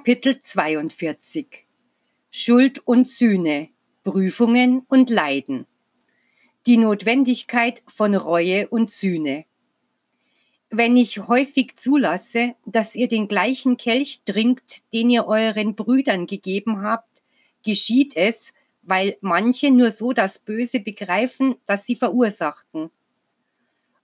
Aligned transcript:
Kapitel 0.00 0.40
42 0.40 1.66
Schuld 2.30 2.78
und 2.86 3.06
Sühne, 3.06 3.68
Prüfungen 4.02 4.80
und 4.88 5.10
Leiden. 5.10 5.66
Die 6.66 6.78
Notwendigkeit 6.78 7.82
von 7.86 8.14
Reue 8.14 8.66
und 8.68 8.90
Sühne. 8.90 9.44
Wenn 10.70 10.96
ich 10.96 11.28
häufig 11.28 11.76
zulasse, 11.76 12.54
dass 12.64 12.94
ihr 12.94 13.08
den 13.08 13.28
gleichen 13.28 13.76
Kelch 13.76 14.22
trinkt, 14.24 14.90
den 14.94 15.10
ihr 15.10 15.26
euren 15.26 15.74
Brüdern 15.74 16.26
gegeben 16.26 16.80
habt, 16.80 17.22
geschieht 17.62 18.16
es, 18.16 18.54
weil 18.80 19.18
manche 19.20 19.70
nur 19.70 19.90
so 19.90 20.14
das 20.14 20.38
Böse 20.38 20.80
begreifen, 20.80 21.56
das 21.66 21.84
sie 21.84 21.94
verursachten. 21.94 22.88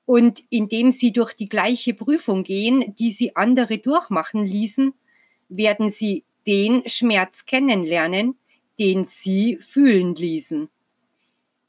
Und 0.05 0.43
indem 0.51 0.93
sie 0.93 1.15
durch 1.15 1.33
die 1.33 1.49
gleiche 1.49 1.95
Prüfung 1.95 2.43
gehen, 2.43 2.95
die 2.99 3.13
sie 3.13 3.35
andere 3.35 3.79
durchmachen 3.79 4.45
ließen, 4.45 4.93
werden 5.49 5.91
sie 5.91 6.25
den 6.47 6.83
Schmerz 6.89 7.47
kennenlernen, 7.47 8.39
den 8.79 9.05
sie 9.05 9.59
fühlen 9.61 10.15
ließen. 10.15 10.69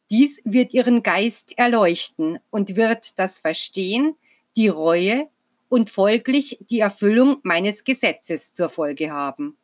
Dies 0.09 0.41
wird 0.45 0.73
ihren 0.73 1.03
Geist 1.03 1.57
erleuchten 1.57 2.39
und 2.49 2.75
wird 2.75 3.19
das 3.19 3.39
Verstehen, 3.39 4.15
die 4.55 4.67
Reue 4.69 5.27
und 5.69 5.89
folglich 5.89 6.59
die 6.69 6.79
Erfüllung 6.79 7.39
meines 7.43 7.83
Gesetzes 7.83 8.53
zur 8.53 8.69
Folge 8.69 9.11
haben. 9.11 9.57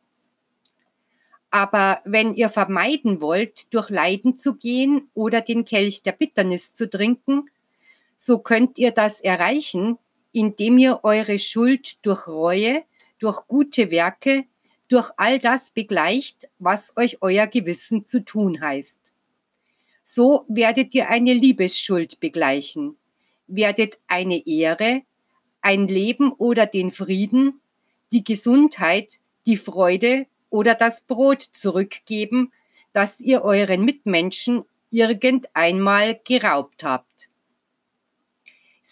Aber 1.50 2.00
wenn 2.04 2.34
ihr 2.34 2.48
vermeiden 2.48 3.20
wollt, 3.20 3.72
durch 3.72 3.88
Leiden 3.88 4.36
zu 4.36 4.56
gehen 4.56 5.08
oder 5.14 5.40
den 5.40 5.64
Kelch 5.64 6.02
der 6.02 6.12
Bitternis 6.12 6.74
zu 6.74 6.90
trinken, 6.90 7.48
so 8.18 8.40
könnt 8.40 8.78
ihr 8.78 8.90
das 8.90 9.20
erreichen, 9.20 9.98
indem 10.32 10.78
ihr 10.78 11.00
eure 11.04 11.38
Schuld 11.38 12.04
durch 12.04 12.26
Reue, 12.26 12.82
durch 13.24 13.46
gute 13.48 13.90
Werke, 13.90 14.44
durch 14.88 15.10
all 15.16 15.38
das 15.38 15.70
begleicht, 15.70 16.46
was 16.58 16.94
euch 16.98 17.22
euer 17.22 17.46
Gewissen 17.46 18.04
zu 18.04 18.22
tun 18.22 18.60
heißt. 18.60 19.14
So 20.02 20.44
werdet 20.46 20.94
ihr 20.94 21.08
eine 21.08 21.32
Liebesschuld 21.32 22.20
begleichen, 22.20 22.98
werdet 23.46 23.98
eine 24.08 24.46
Ehre, 24.46 25.04
ein 25.62 25.88
Leben 25.88 26.32
oder 26.32 26.66
den 26.66 26.90
Frieden, 26.90 27.62
die 28.12 28.24
Gesundheit, 28.24 29.20
die 29.46 29.56
Freude 29.56 30.26
oder 30.50 30.74
das 30.74 31.00
Brot 31.00 31.40
zurückgeben, 31.40 32.52
das 32.92 33.20
ihr 33.20 33.42
euren 33.42 33.86
Mitmenschen 33.86 34.64
irgendeinmal 34.90 36.20
geraubt 36.24 36.84
habt. 36.84 37.30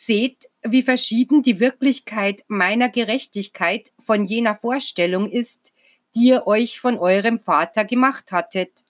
Seht, 0.04 0.48
wie 0.64 0.82
verschieden 0.82 1.42
die 1.42 1.60
Wirklichkeit 1.60 2.42
meiner 2.48 2.88
Gerechtigkeit 2.88 3.92
von 4.00 4.24
jener 4.24 4.56
Vorstellung 4.56 5.30
ist, 5.30 5.72
die 6.16 6.26
ihr 6.26 6.48
euch 6.48 6.80
von 6.80 6.98
eurem 6.98 7.38
Vater 7.38 7.84
gemacht 7.84 8.32
hattet. 8.32 8.84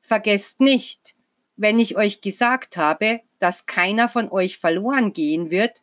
Vergesst 0.00 0.60
nicht, 0.60 1.14
wenn 1.56 1.78
ich 1.78 1.94
euch 1.94 2.22
gesagt 2.22 2.78
habe, 2.78 3.20
dass 3.38 3.66
keiner 3.66 4.08
von 4.08 4.30
euch 4.30 4.56
verloren 4.56 5.12
gehen 5.12 5.50
wird, 5.50 5.82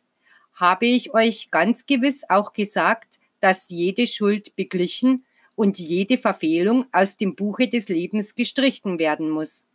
habe 0.54 0.86
ich 0.86 1.14
euch 1.14 1.52
ganz 1.52 1.86
gewiss 1.86 2.24
auch 2.28 2.52
gesagt, 2.52 3.20
dass 3.38 3.68
jede 3.68 4.08
Schuld 4.08 4.56
beglichen 4.56 5.24
und 5.54 5.78
jede 5.78 6.18
Verfehlung 6.18 6.86
aus 6.90 7.16
dem 7.16 7.36
Buche 7.36 7.68
des 7.68 7.88
Lebens 7.88 8.34
gestrichen 8.34 8.98
werden 8.98 9.30
muss. 9.30 9.68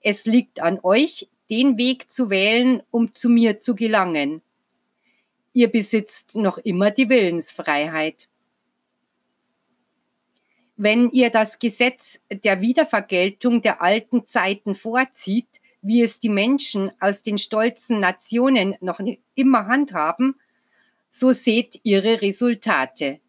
Es 0.00 0.24
liegt 0.24 0.60
an 0.60 0.80
euch, 0.82 1.28
den 1.50 1.78
Weg 1.78 2.10
zu 2.10 2.30
wählen, 2.30 2.82
um 2.90 3.14
zu 3.14 3.28
mir 3.28 3.60
zu 3.60 3.74
gelangen. 3.74 4.42
Ihr 5.52 5.68
besitzt 5.68 6.34
noch 6.34 6.58
immer 6.58 6.90
die 6.90 7.08
Willensfreiheit. 7.08 8.28
Wenn 10.76 11.10
ihr 11.10 11.30
das 11.30 11.60
Gesetz 11.60 12.20
der 12.30 12.60
Wiedervergeltung 12.60 13.62
der 13.62 13.80
alten 13.80 14.26
Zeiten 14.26 14.74
vorzieht, 14.74 15.60
wie 15.82 16.02
es 16.02 16.18
die 16.18 16.30
Menschen 16.30 16.90
aus 16.98 17.22
den 17.22 17.38
stolzen 17.38 18.00
Nationen 18.00 18.74
noch 18.80 19.00
immer 19.34 19.66
handhaben, 19.66 20.34
so 21.10 21.30
seht 21.30 21.78
ihre 21.84 22.22
Resultate. 22.22 23.20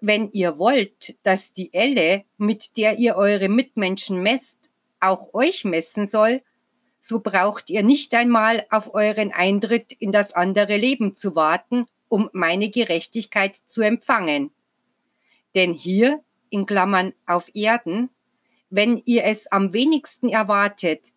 Wenn 0.00 0.32
ihr 0.32 0.58
wollt, 0.58 1.16
dass 1.22 1.52
die 1.52 1.72
Elle, 1.72 2.24
mit 2.36 2.76
der 2.76 2.98
ihr 2.98 3.14
eure 3.14 3.48
Mitmenschen 3.48 4.20
messt, 4.22 4.70
auch 4.98 5.34
euch 5.34 5.64
messen 5.64 6.08
soll, 6.08 6.42
so 7.04 7.20
braucht 7.20 7.68
ihr 7.68 7.82
nicht 7.82 8.14
einmal 8.14 8.64
auf 8.70 8.94
euren 8.94 9.32
Eintritt 9.32 9.92
in 9.92 10.12
das 10.12 10.32
andere 10.32 10.76
Leben 10.76 11.14
zu 11.14 11.34
warten, 11.34 11.86
um 12.08 12.30
meine 12.32 12.70
Gerechtigkeit 12.70 13.56
zu 13.56 13.82
empfangen. 13.82 14.52
Denn 15.56 15.72
hier, 15.72 16.22
in 16.48 16.64
Klammern 16.64 17.12
auf 17.26 17.50
Erden, 17.54 18.10
wenn 18.70 19.02
ihr 19.04 19.24
es 19.24 19.50
am 19.50 19.72
wenigsten 19.72 20.28
erwartet, 20.28 21.08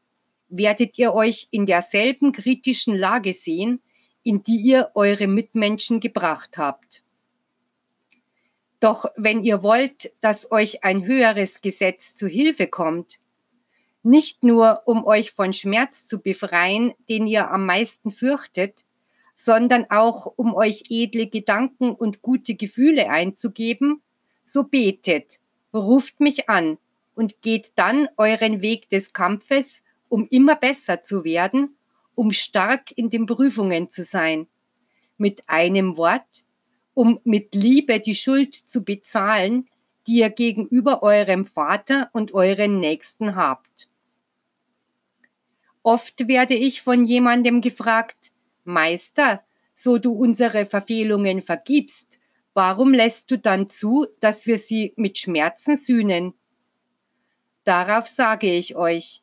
werdet 0.50 0.98
ihr 0.98 1.14
euch 1.14 1.50
in 1.52 1.68
derselben 1.68 2.32
kritischen 2.32 2.96
Lage 2.96 3.34
sehen, 3.34 3.82
in 4.24 4.42
die 4.42 4.58
ihr 4.58 4.90
eure 4.96 5.28
Mitmenschen 5.28 6.00
gebracht 6.00 6.58
habt. 6.58 7.04
Doch 8.80 9.06
wenn 9.16 9.44
ihr 9.44 9.62
wollt, 9.62 10.14
dass 10.22 10.52
euch 10.52 10.84
ein 10.84 11.06
höheres 11.06 11.62
Gesetz 11.62 12.16
zu 12.16 12.28
Hilfe 12.28 12.68
kommt, 12.68 13.20
nicht 14.06 14.44
nur 14.44 14.84
um 14.86 15.04
euch 15.06 15.32
von 15.32 15.52
Schmerz 15.52 16.06
zu 16.06 16.20
befreien, 16.20 16.94
den 17.10 17.26
ihr 17.26 17.50
am 17.50 17.66
meisten 17.66 18.12
fürchtet, 18.12 18.86
sondern 19.36 19.88
auch 19.90 20.32
um 20.38 20.54
euch 20.54 20.84
edle 20.90 21.28
Gedanken 21.28 21.92
und 21.92 22.22
gute 22.22 22.56
Gefühle 22.56 23.10
einzugeben, 23.10 24.02
so 24.44 24.64
betet, 24.64 25.40
ruft 25.74 26.20
mich 26.20 26.50
an 26.50 26.78
und 27.16 27.42
geht 27.42 27.74
dann 27.76 28.08
euren 28.18 28.62
Weg 28.62 28.90
des 28.90 29.12
Kampfes, 29.12 29.82
um 30.08 30.28
immer 30.30 30.56
besser 30.56 31.02
zu 31.02 31.24
werden, 31.24 31.76
um 32.14 32.32
stark 32.32 32.92
in 32.96 33.10
den 33.10 33.26
Prüfungen 33.26 33.90
zu 33.90 34.04
sein. 34.04 34.48
Mit 35.18 35.44
einem 35.48 35.98
Wort, 35.98 36.46
um 36.94 37.20
mit 37.24 37.56
Liebe 37.56 38.00
die 38.00 38.16
Schuld 38.16 38.54
zu 38.54 38.84
bezahlen, 38.84 39.68
die 40.08 40.20
ihr 40.20 40.30
gegenüber 40.30 41.02
eurem 41.02 41.44
Vater 41.44 42.10
und 42.14 42.34
euren 42.34 42.80
Nächsten 42.80 43.36
habt. 43.36 43.90
Oft 45.86 46.28
werde 46.28 46.56
ich 46.56 46.82
von 46.82 47.06
jemandem 47.06 47.62
gefragt, 47.62 48.32
Meister, 48.64 49.44
so 49.72 50.00
du 50.00 50.14
unsere 50.14 50.66
Verfehlungen 50.66 51.44
vergibst, 51.44 52.20
warum 52.56 52.92
lässt 52.92 53.30
du 53.30 53.38
dann 53.38 53.70
zu, 53.70 54.08
dass 54.20 54.48
wir 54.48 54.58
sie 54.58 54.94
mit 54.96 55.20
Schmerzen 55.20 55.78
sühnen? 55.78 56.34
Darauf 57.66 58.08
sage 58.08 58.52
ich 58.52 58.76
euch, 58.76 59.22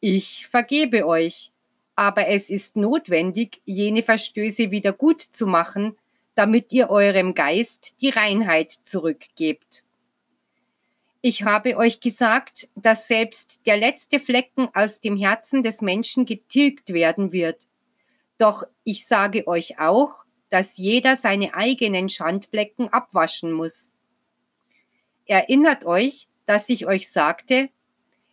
ich 0.00 0.48
vergebe 0.48 1.06
euch, 1.06 1.52
aber 1.94 2.26
es 2.26 2.50
ist 2.50 2.74
notwendig, 2.74 3.62
jene 3.64 4.02
Verstöße 4.02 4.72
wieder 4.72 4.92
gut 4.92 5.20
zu 5.20 5.46
machen, 5.46 5.96
damit 6.34 6.72
ihr 6.72 6.90
eurem 6.90 7.34
Geist 7.34 8.02
die 8.02 8.10
Reinheit 8.10 8.72
zurückgebt. 8.72 9.84
Ich 11.22 11.42
habe 11.42 11.76
euch 11.76 12.00
gesagt, 12.00 12.68
dass 12.76 13.06
selbst 13.06 13.66
der 13.66 13.76
letzte 13.76 14.20
Flecken 14.20 14.68
aus 14.72 15.00
dem 15.00 15.18
Herzen 15.18 15.62
des 15.62 15.82
Menschen 15.82 16.24
getilgt 16.24 16.94
werden 16.94 17.30
wird. 17.32 17.68
Doch 18.38 18.64
ich 18.84 19.06
sage 19.06 19.46
euch 19.46 19.78
auch, 19.78 20.24
dass 20.48 20.78
jeder 20.78 21.16
seine 21.16 21.52
eigenen 21.52 22.08
Schandflecken 22.08 22.88
abwaschen 22.88 23.52
muss. 23.52 23.92
Erinnert 25.26 25.84
euch, 25.84 26.28
dass 26.46 26.70
ich 26.70 26.86
euch 26.86 27.10
sagte, 27.10 27.68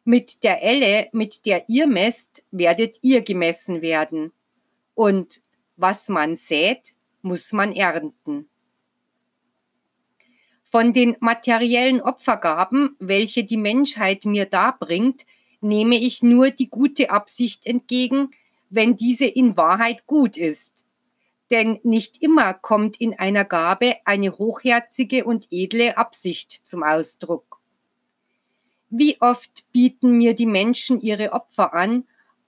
mit 0.06 0.44
der 0.46 0.64
Elle, 0.64 1.10
mit 1.12 1.46
der 1.46 1.68
ihr 1.68 1.88
messt, 1.88 2.46
werdet 2.52 3.00
ihr 3.02 3.22
gemessen 3.22 3.82
werden. 3.82 4.32
Und 4.96 5.42
was 5.76 6.08
man 6.08 6.38
sät, 6.38 6.96
muss 7.22 7.52
man 7.52 7.76
ernten. 7.76 8.50
Von 10.70 10.92
den 10.92 11.16
materiellen 11.22 12.02
Opfergaben, 12.02 12.96
welche 13.00 13.46
die 13.46 13.58
Menschheit 13.58 14.26
mir 14.26 14.46
darbringt, 14.46 15.26
nehme 15.62 15.96
ich 15.96 16.24
nur 16.24 16.52
die 16.52 16.70
gute 16.70 17.10
Absicht 17.10 17.66
entgegen, 17.66 18.32
wenn 18.70 18.98
diese 18.98 19.26
in 19.26 19.56
Wahrheit 19.56 20.06
gut 20.08 20.36
ist. 20.36 20.86
Denn 21.52 21.80
nicht 21.84 22.22
immer 22.22 22.54
kommt 22.54 23.00
in 23.00 23.18
einer 23.18 23.46
Gabe 23.46 23.96
eine 24.04 24.38
hochherzige 24.38 25.24
und 25.24 25.48
edle 25.52 25.98
Absicht 25.98 26.68
zum 26.68 26.84
Ausdruck. 26.84 27.62
Wie 28.90 29.22
oft 29.22 29.72
bieten 29.72 30.18
mir 30.18 30.36
die 30.36 30.46
Menschen 30.46 31.00
ihre 31.00 31.32
Opfer 31.32 31.74
an, 31.74 32.06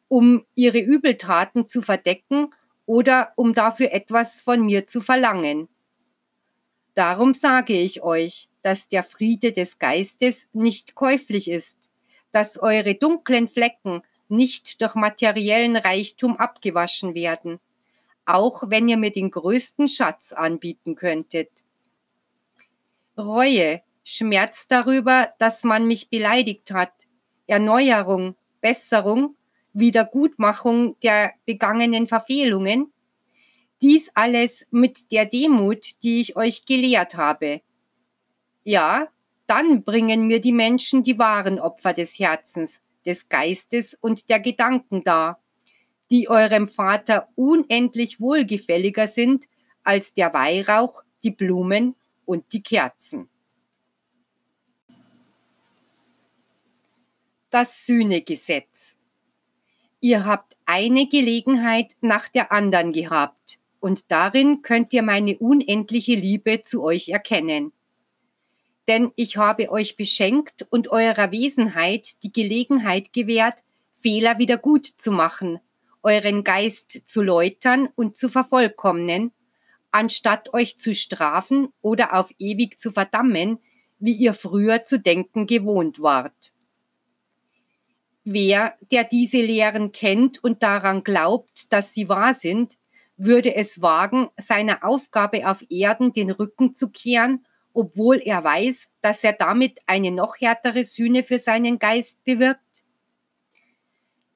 um 0.10 0.46
ihre 0.56 0.80
Übeltaten 0.80 1.70
zu 1.70 1.82
verdecken 1.82 2.54
oder 2.86 3.32
um 3.38 3.54
dafür 3.54 3.94
etwas 3.94 4.42
von 4.42 4.66
mir 4.66 4.88
zu 4.88 5.00
verlangen. 5.00 5.70
Darum 7.00 7.34
sage 7.34 7.80
ich 7.80 8.04
euch, 8.04 8.50
dass 8.62 8.90
der 8.90 9.06
Friede 9.06 9.54
des 9.54 9.80
Geistes 9.80 10.50
nicht 10.52 10.96
käuflich 10.96 11.50
ist, 11.50 11.92
dass 12.34 12.62
eure 12.62 12.94
dunklen 12.94 13.48
Flecken 13.48 14.02
nicht 14.28 14.82
durch 14.82 14.96
materiellen 14.96 15.78
Reichtum 15.78 16.36
abgewaschen 16.36 17.16
werden, 17.16 17.62
auch 18.26 18.64
wenn 18.68 18.90
ihr 18.90 18.98
mir 18.98 19.14
den 19.14 19.32
größten 19.32 19.88
Schatz 19.88 20.34
anbieten 20.34 20.96
könntet. 20.96 21.50
Reue, 23.18 23.82
Schmerz 24.04 24.68
darüber, 24.68 25.30
dass 25.40 25.64
man 25.64 25.88
mich 25.88 26.10
beleidigt 26.10 26.72
hat, 26.72 26.92
Erneuerung, 27.48 28.36
Besserung, 28.60 29.38
Wiedergutmachung 29.72 31.00
der 31.00 31.32
begangenen 31.46 32.08
Verfehlungen, 32.08 32.92
dies 33.82 34.12
alles 34.14 34.66
mit 34.72 35.12
der 35.12 35.26
Demut, 35.26 36.04
die 36.04 36.20
ich 36.20 36.36
euch 36.36 36.66
gelehrt 36.66 37.16
habe. 37.16 37.62
Ja, 38.64 39.08
dann 39.48 39.84
bringen 39.84 40.28
mir 40.28 40.42
die 40.42 40.52
Menschen 40.52 41.04
die 41.04 41.18
wahren 41.18 41.60
Opfer 41.60 41.94
des 41.94 42.20
Herzens, 42.20 42.82
des 43.06 43.30
Geistes 43.30 43.98
und 44.00 44.30
der 44.30 44.40
Gedanken 44.40 45.04
dar, 45.04 45.42
die 46.12 46.30
eurem 46.30 46.68
Vater 46.68 47.30
unendlich 47.36 48.20
wohlgefälliger 48.20 49.08
sind 49.08 49.46
als 49.84 50.14
der 50.14 50.34
Weihrauch, 50.34 51.04
die 51.24 51.32
Blumen 51.32 51.96
und 52.26 52.52
die 52.54 52.62
Kerzen. 52.62 53.30
Das 57.50 57.86
Sühnegesetz. 57.86 58.98
Ihr 60.02 60.26
habt 60.26 60.56
eine 60.66 61.08
Gelegenheit 61.08 61.96
nach 62.02 62.28
der 62.28 62.52
anderen 62.52 62.94
gehabt, 62.94 63.59
und 63.80 64.12
darin 64.12 64.62
könnt 64.62 64.94
ihr 64.94 65.04
meine 65.04 65.38
unendliche 65.38 66.16
Liebe 66.16 66.64
zu 66.64 66.84
euch 66.84 67.10
erkennen. 67.10 67.72
Denn 68.88 69.12
ich 69.16 69.38
habe 69.38 69.72
euch 69.72 69.96
beschenkt 69.96 70.66
und 70.70 70.88
eurer 70.90 71.32
Wesenheit 71.32 72.24
die 72.24 72.34
Gelegenheit 72.34 73.14
gewährt, 73.14 73.64
Fehler 73.92 74.40
wieder 74.40 74.58
gut 74.58 74.86
zu 74.86 75.12
machen, 75.12 75.60
euren 76.02 76.44
Geist 76.44 77.08
zu 77.08 77.22
läutern 77.22 77.90
und 77.96 78.18
zu 78.18 78.30
vervollkommnen, 78.30 79.32
anstatt 79.92 80.54
euch 80.54 80.78
zu 80.78 80.96
strafen 80.96 81.70
oder 81.82 82.14
auf 82.14 82.34
ewig 82.40 82.80
zu 82.80 82.92
verdammen, 82.92 83.60
wie 84.00 84.14
ihr 84.14 84.34
früher 84.34 84.86
zu 84.86 85.00
denken 85.00 85.46
gewohnt 85.46 86.02
wart. 86.02 86.54
Wer, 88.24 88.78
der 88.92 89.04
diese 89.04 89.42
Lehren 89.42 89.92
kennt 89.92 90.44
und 90.44 90.64
daran 90.64 91.04
glaubt, 91.04 91.72
dass 91.74 91.94
sie 91.94 92.10
wahr 92.10 92.34
sind, 92.34 92.78
würde 93.20 93.54
es 93.54 93.82
wagen, 93.82 94.30
seiner 94.38 94.84
Aufgabe 94.84 95.48
auf 95.48 95.64
Erden 95.70 96.14
den 96.14 96.32
Rücken 96.32 96.74
zu 96.74 96.90
kehren, 96.90 97.46
obwohl 97.74 98.18
er 98.18 98.44
weiß, 98.44 98.90
dass 99.02 99.24
er 99.24 99.34
damit 99.34 99.80
eine 99.86 100.12
noch 100.12 100.40
härtere 100.40 100.86
Sühne 100.86 101.22
für 101.22 101.38
seinen 101.38 101.80
Geist 101.80 102.24
bewirkt? 102.24 102.86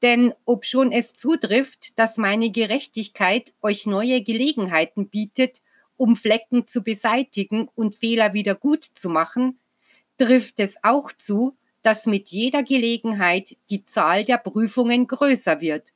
Denn 0.01 0.33
obschon 0.43 0.91
es 0.91 1.13
zutrifft, 1.13 1.97
dass 1.97 2.17
meine 2.17 2.51
Gerechtigkeit 2.51 3.53
euch 3.61 3.85
neue 3.85 4.21
Gelegenheiten 4.21 5.07
bietet, 5.07 5.61
um 5.95 6.17
Flecken 6.17 6.67
zu 6.67 6.83
beseitigen 6.83 7.69
und 7.75 7.95
Fehler 7.95 8.33
wieder 8.33 8.53
gut 8.53 8.83
zu 8.83 9.09
machen, 9.09 9.59
trifft 10.17 10.59
es 10.59 10.75
auch 10.83 11.13
zu, 11.13 11.55
dass 11.83 12.05
mit 12.05 12.29
jeder 12.29 12.63
Gelegenheit 12.63 13.55
die 13.69 13.85
Zahl 13.85 14.25
der 14.25 14.37
Prüfungen 14.39 15.07
größer 15.07 15.61
wird 15.61 15.93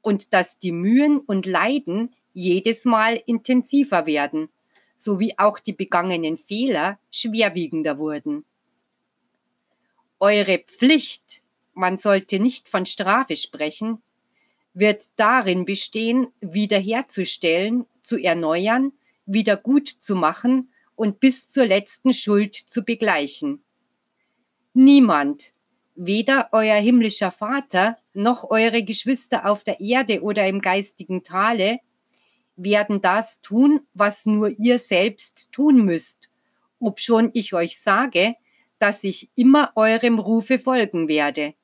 und 0.00 0.32
dass 0.32 0.58
die 0.58 0.72
Mühen 0.72 1.18
und 1.18 1.44
Leiden 1.44 2.14
jedes 2.32 2.84
Mal 2.84 3.22
intensiver 3.26 4.06
werden, 4.06 4.48
sowie 4.96 5.34
auch 5.36 5.58
die 5.58 5.72
begangenen 5.72 6.36
Fehler 6.36 6.98
schwerwiegender 7.10 7.98
wurden. 7.98 8.44
Eure 10.20 10.58
Pflicht, 10.58 11.42
man 11.74 11.98
sollte 11.98 12.38
nicht 12.38 12.68
von 12.68 12.86
Strafe 12.86 13.36
sprechen, 13.36 14.02
wird 14.74 15.06
darin 15.16 15.64
bestehen, 15.64 16.28
wiederherzustellen, 16.40 17.86
zu 18.02 18.16
erneuern, 18.16 18.92
wieder 19.26 19.56
gut 19.56 19.88
zu 19.88 20.14
machen 20.14 20.72
und 20.94 21.20
bis 21.20 21.48
zur 21.48 21.66
letzten 21.66 22.12
Schuld 22.12 22.54
zu 22.56 22.82
begleichen. 22.82 23.62
Niemand, 24.74 25.52
weder 25.94 26.48
euer 26.52 26.76
himmlischer 26.76 27.30
Vater 27.30 27.98
noch 28.14 28.50
eure 28.50 28.84
Geschwister 28.84 29.46
auf 29.46 29.64
der 29.64 29.80
Erde 29.80 30.22
oder 30.22 30.46
im 30.46 30.60
geistigen 30.60 31.22
Tale, 31.22 31.78
werden 32.56 33.00
das 33.00 33.40
tun, 33.40 33.80
was 33.94 34.26
nur 34.26 34.50
ihr 34.50 34.78
selbst 34.78 35.52
tun 35.52 35.84
müsst, 35.84 36.30
obschon 36.80 37.30
ich 37.32 37.54
euch 37.54 37.80
sage, 37.80 38.34
dass 38.78 39.04
ich 39.04 39.30
immer 39.36 39.72
eurem 39.76 40.18
Rufe 40.18 40.58
folgen 40.58 41.08
werde. 41.08 41.54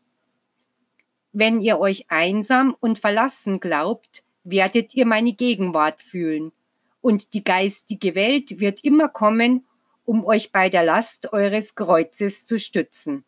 Wenn 1.32 1.60
ihr 1.60 1.78
euch 1.78 2.06
einsam 2.08 2.76
und 2.80 2.98
verlassen 2.98 3.60
glaubt, 3.60 4.24
werdet 4.44 4.94
ihr 4.94 5.04
meine 5.04 5.32
Gegenwart 5.32 6.00
fühlen, 6.00 6.52
und 7.00 7.34
die 7.34 7.44
geistige 7.44 8.14
Welt 8.14 8.60
wird 8.60 8.82
immer 8.82 9.08
kommen, 9.08 9.66
um 10.04 10.24
euch 10.24 10.52
bei 10.52 10.68
der 10.68 10.84
Last 10.84 11.32
eures 11.32 11.74
Kreuzes 11.74 12.46
zu 12.46 12.58
stützen. 12.58 13.24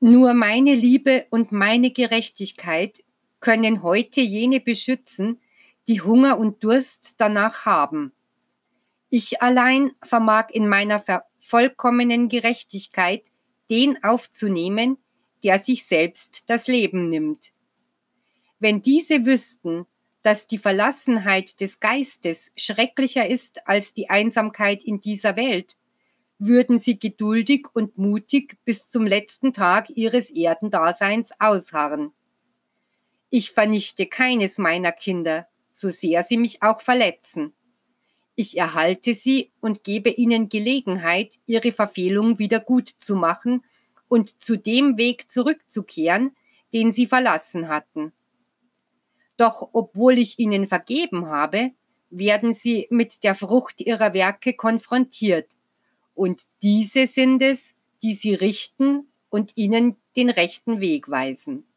Nur 0.00 0.34
meine 0.34 0.74
Liebe 0.74 1.26
und 1.30 1.52
meine 1.52 1.90
Gerechtigkeit 1.90 3.04
können 3.42 3.82
heute 3.82 4.22
jene 4.22 4.60
beschützen, 4.60 5.38
die 5.88 6.00
Hunger 6.00 6.38
und 6.38 6.64
Durst 6.64 7.16
danach 7.18 7.66
haben. 7.66 8.12
Ich 9.10 9.42
allein 9.42 9.92
vermag 10.02 10.48
in 10.52 10.66
meiner 10.66 11.04
vollkommenen 11.38 12.30
Gerechtigkeit 12.30 13.30
den 13.68 14.02
aufzunehmen, 14.02 14.96
der 15.42 15.58
sich 15.58 15.84
selbst 15.84 16.48
das 16.48 16.68
Leben 16.68 17.10
nimmt. 17.10 17.52
Wenn 18.58 18.80
diese 18.80 19.26
wüssten, 19.26 19.86
dass 20.22 20.46
die 20.46 20.58
Verlassenheit 20.58 21.60
des 21.60 21.80
Geistes 21.80 22.52
schrecklicher 22.56 23.28
ist 23.28 23.66
als 23.66 23.92
die 23.92 24.08
Einsamkeit 24.08 24.84
in 24.84 25.00
dieser 25.00 25.36
Welt, 25.36 25.76
würden 26.38 26.78
sie 26.78 26.98
geduldig 26.98 27.66
und 27.72 27.98
mutig 27.98 28.56
bis 28.64 28.88
zum 28.88 29.04
letzten 29.04 29.52
Tag 29.52 29.90
ihres 29.90 30.30
Erdendaseins 30.30 31.32
ausharren. 31.38 32.12
Ich 33.34 33.52
vernichte 33.52 34.04
keines 34.08 34.58
meiner 34.58 34.92
Kinder, 34.92 35.48
so 35.72 35.88
sehr 35.88 36.22
sie 36.22 36.36
mich 36.36 36.62
auch 36.62 36.82
verletzen. 36.82 37.54
Ich 38.34 38.58
erhalte 38.58 39.14
sie 39.14 39.52
und 39.62 39.84
gebe 39.84 40.10
ihnen 40.10 40.50
Gelegenheit, 40.50 41.38
ihre 41.46 41.72
Verfehlung 41.72 42.38
wieder 42.38 42.60
gut 42.60 42.90
zu 42.98 43.16
machen 43.16 43.64
und 44.06 44.44
zu 44.44 44.58
dem 44.58 44.98
Weg 44.98 45.30
zurückzukehren, 45.30 46.36
den 46.74 46.92
sie 46.92 47.06
verlassen 47.06 47.68
hatten. 47.68 48.12
Doch 49.38 49.70
obwohl 49.72 50.18
ich 50.18 50.38
ihnen 50.38 50.66
vergeben 50.66 51.28
habe, 51.28 51.70
werden 52.10 52.52
sie 52.52 52.86
mit 52.90 53.24
der 53.24 53.34
Frucht 53.34 53.80
ihrer 53.80 54.12
Werke 54.12 54.52
konfrontiert, 54.52 55.56
und 56.14 56.42
diese 56.62 57.06
sind 57.06 57.40
es, 57.40 57.74
die 58.02 58.12
sie 58.12 58.34
richten 58.34 59.10
und 59.30 59.56
ihnen 59.56 59.96
den 60.16 60.28
rechten 60.28 60.82
Weg 60.82 61.08
weisen. 61.08 61.71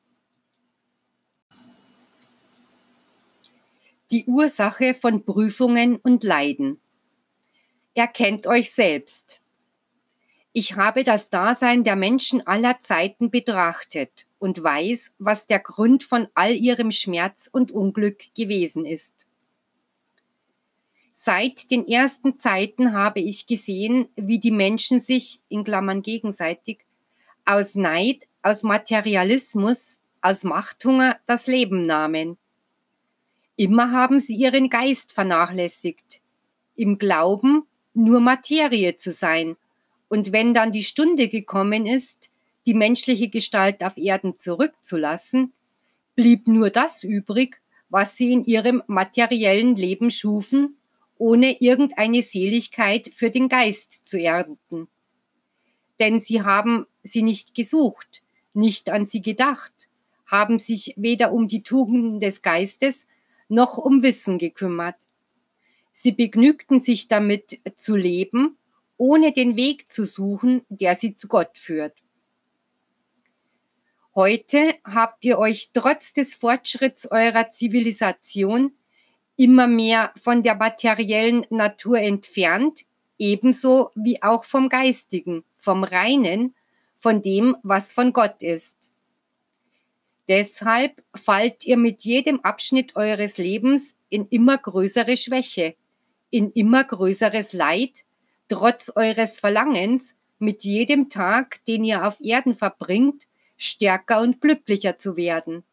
Die 4.12 4.26
Ursache 4.26 4.94
von 4.94 5.26
Prüfungen 5.26 5.98
und 5.98 6.24
Leiden. 6.24 6.80
Erkennt 7.96 8.46
euch 8.46 8.72
selbst. 8.72 9.42
Ich 10.54 10.76
habe 10.76 11.04
das 11.04 11.30
Dasein 11.30 11.84
der 11.84 11.96
Menschen 11.96 12.46
aller 12.46 12.80
Zeiten 12.82 13.30
betrachtet 13.30 14.28
und 14.38 14.64
weiß, 14.64 15.14
was 15.18 15.48
der 15.48 15.60
Grund 15.60 16.04
von 16.04 16.28
all 16.34 16.56
ihrem 16.56 16.92
Schmerz 16.92 17.50
und 17.52 17.72
Unglück 17.72 18.34
gewesen 18.36 18.86
ist. 18.86 19.28
Seit 21.12 21.72
den 21.72 21.88
ersten 21.88 22.38
Zeiten 22.38 22.94
habe 22.94 23.22
ich 23.22 23.48
gesehen, 23.48 24.08
wie 24.16 24.40
die 24.40 24.52
Menschen 24.52 25.00
sich, 25.00 25.42
in 25.50 25.64
Klammern 25.64 26.02
gegenseitig, 26.02 26.86
aus 27.44 27.76
Neid, 27.76 28.28
aus 28.42 28.64
Materialismus, 28.64 29.98
aus 30.22 30.44
Machthunger 30.44 31.20
das 31.26 31.48
Leben 31.48 31.86
nahmen 31.86 32.38
Immer 33.58 33.92
haben 33.92 34.20
sie 34.20 34.36
ihren 34.36 34.70
Geist 34.70 35.14
vernachlässigt, 35.14 36.22
im 36.76 36.98
Glauben, 36.98 37.64
nur 37.94 38.20
Materie 38.20 38.98
zu 38.98 39.12
sein. 39.12 39.56
Und 40.10 40.32
wenn 40.32 40.54
dann 40.54 40.72
die 40.72 40.84
Stunde 40.84 41.30
gekommen 41.30 41.86
ist, 41.86 42.32
die 42.66 42.74
menschliche 42.74 43.30
Gestalt 43.30 43.84
auf 43.84 43.98
Erden 43.98 44.38
zurückzulassen, 44.38 45.54
blieb 46.16 46.48
nur 46.48 46.70
das 46.70 47.04
übrig, 47.04 47.62
was 47.90 48.18
sie 48.18 48.34
in 48.34 48.46
ihrem 48.46 48.84
materiellen 48.88 49.76
Leben 49.76 50.12
schufen, 50.12 50.78
ohne 51.18 51.62
irgendeine 51.62 52.22
Seligkeit 52.22 53.10
für 53.14 53.30
den 53.30 53.48
Geist 53.48 54.06
zu 54.06 54.20
ernten. 54.20 54.88
Denn 56.00 56.20
sie 56.20 56.42
haben 56.42 56.88
sie 57.04 57.22
nicht 57.22 57.56
gesucht, 57.56 58.22
nicht 58.54 58.90
an 58.90 59.06
sie 59.06 59.22
gedacht, 59.22 59.90
haben 60.26 60.60
sich 60.60 60.94
weder 60.98 61.32
um 61.32 61.48
die 61.48 61.64
Tugenden 61.64 62.20
des 62.20 62.42
Geistes 62.42 63.08
noch 63.48 63.78
um 63.78 64.04
Wissen 64.04 64.38
gekümmert. 64.38 65.08
Sie 65.92 66.12
begnügten 66.12 66.80
sich 66.80 67.08
damit 67.08 67.62
zu 67.76 67.96
leben, 67.96 68.58
ohne 68.98 69.34
den 69.34 69.56
Weg 69.56 69.92
zu 69.92 70.06
suchen, 70.06 70.66
der 70.70 70.96
sie 70.96 71.16
zu 71.16 71.28
Gott 71.28 71.58
führt. 71.58 71.98
Heute 74.14 74.74
habt 74.86 75.26
ihr 75.26 75.38
euch 75.38 75.72
trotz 75.74 76.14
des 76.14 76.34
Fortschritts 76.34 77.12
eurer 77.12 77.50
Zivilisation 77.50 78.72
immer 79.36 79.68
mehr 79.68 80.14
von 80.22 80.44
der 80.44 80.56
materiellen 80.56 81.46
Natur 81.50 82.00
entfernt, 82.00 82.86
ebenso 83.18 83.92
wie 83.96 84.24
auch 84.24 84.46
vom 84.46 84.70
Geistigen, 84.70 85.44
vom 85.58 85.84
Reinen, 85.84 86.56
von 86.96 87.22
dem, 87.22 87.58
was 87.64 87.92
von 87.92 88.14
Gott 88.14 88.42
ist. 88.42 88.94
Deshalb 90.28 91.04
fallt 91.14 91.66
ihr 91.66 91.78
mit 91.78 92.04
jedem 92.04 92.40
Abschnitt 92.42 92.96
eures 92.96 93.38
Lebens 93.38 93.96
in 94.10 94.28
immer 94.30 94.58
größere 94.58 95.18
Schwäche, 95.18 95.76
in 96.32 96.52
immer 96.52 96.84
größeres 96.84 97.54
Leid, 97.54 98.06
trotz 98.48 98.92
eures 98.96 99.40
Verlangens, 99.40 100.16
mit 100.40 100.64
jedem 100.64 101.10
Tag, 101.10 101.64
den 101.66 101.84
ihr 101.84 102.06
auf 102.06 102.20
Erden 102.22 102.56
verbringt, 102.56 103.28
stärker 103.56 104.22
und 104.22 104.42
glücklicher 104.42 104.98
zu 104.98 105.16
werden. 105.16 105.64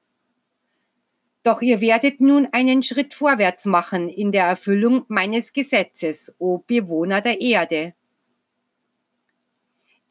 Doch 1.42 1.60
ihr 1.60 1.80
werdet 1.80 2.20
nun 2.20 2.46
einen 2.52 2.82
Schritt 2.82 3.14
vorwärts 3.14 3.64
machen 3.64 4.08
in 4.08 4.30
der 4.30 4.44
Erfüllung 4.44 5.04
meines 5.08 5.52
Gesetzes, 5.52 6.34
o 6.38 6.58
Bewohner 6.58 7.20
der 7.20 7.40
Erde. 7.40 7.94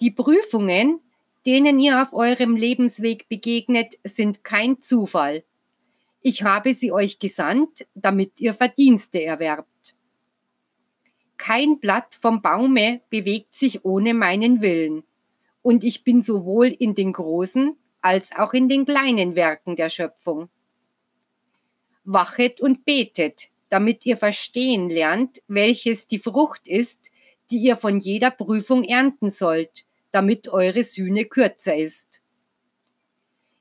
Die 0.02 0.12
Prüfungen, 0.12 1.00
denen 1.46 1.80
ihr 1.80 2.02
auf 2.02 2.14
eurem 2.14 2.56
Lebensweg 2.56 3.28
begegnet, 3.30 3.96
sind 4.04 4.44
kein 4.44 4.82
Zufall. 4.82 5.44
Ich 6.22 6.44
habe 6.44 6.74
sie 6.74 6.92
euch 6.92 7.20
gesandt, 7.20 7.88
damit 7.96 8.40
ihr 8.40 8.54
Verdienste 8.54 9.24
erwerbt. 9.24 9.96
Kein 11.38 11.80
Blatt 11.80 12.14
vom 12.14 12.44
Baume 12.44 13.02
bewegt 13.10 13.56
sich 13.56 13.84
ohne 13.84 14.14
meinen 14.14 14.62
Willen, 14.62 15.04
und 15.64 15.84
ich 15.84 16.04
bin 16.04 16.22
sowohl 16.22 16.68
in 16.68 16.94
den 16.94 17.14
großen 17.14 17.76
als 18.02 18.32
auch 18.36 18.54
in 18.54 18.68
den 18.68 18.86
kleinen 18.86 19.36
Werken 19.36 19.76
der 19.76 19.90
Schöpfung. 19.90 20.50
Wachet 22.04 22.62
und 22.62 22.86
betet, 22.86 23.50
damit 23.70 24.06
ihr 24.06 24.18
verstehen 24.18 24.90
lernt, 24.90 25.42
welches 25.48 26.08
die 26.08 26.20
Frucht 26.20 26.68
ist, 26.68 27.12
die 27.52 27.60
ihr 27.60 27.76
von 27.76 28.00
jeder 28.00 28.32
Prüfung 28.32 28.84
ernten 28.84 29.30
sollt, 29.30 29.86
damit 30.12 30.50
eure 30.50 30.84
Sühne 30.84 31.26
kürzer 31.26 31.76
ist. 31.76 32.22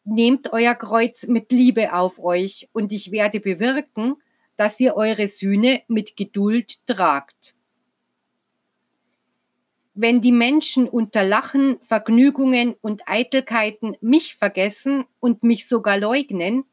Nehmt 0.04 0.52
euer 0.52 0.74
Kreuz 0.74 1.26
mit 1.26 1.52
Liebe 1.52 1.92
auf 1.92 2.18
euch, 2.18 2.68
und 2.72 2.92
ich 2.92 3.12
werde 3.12 3.40
bewirken, 3.40 4.16
dass 4.56 4.80
ihr 4.80 4.96
eure 4.96 5.26
Sühne 5.26 5.82
mit 5.88 6.16
Geduld 6.16 6.86
tragt. 6.86 7.54
Wenn 9.94 10.20
die 10.20 10.32
Menschen 10.32 10.88
unter 10.88 11.24
Lachen, 11.24 11.78
Vergnügungen 11.82 12.74
und 12.80 13.02
Eitelkeiten 13.06 13.96
mich 14.00 14.36
vergessen 14.36 15.04
und 15.18 15.42
mich 15.42 15.68
sogar 15.68 15.98
leugnen, 15.98 16.64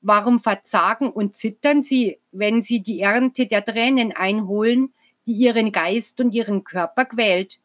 warum 0.00 0.40
verzagen 0.40 1.10
und 1.10 1.36
zittern 1.36 1.82
sie, 1.82 2.18
wenn 2.32 2.62
sie 2.62 2.82
die 2.82 3.00
Ernte 3.00 3.46
der 3.46 3.64
Tränen 3.64 4.12
einholen, 4.12 4.94
die 5.26 5.32
ihren 5.32 5.72
Geist 5.72 6.20
und 6.20 6.32
ihren 6.32 6.64
Körper 6.64 7.06
quält? 7.06 7.60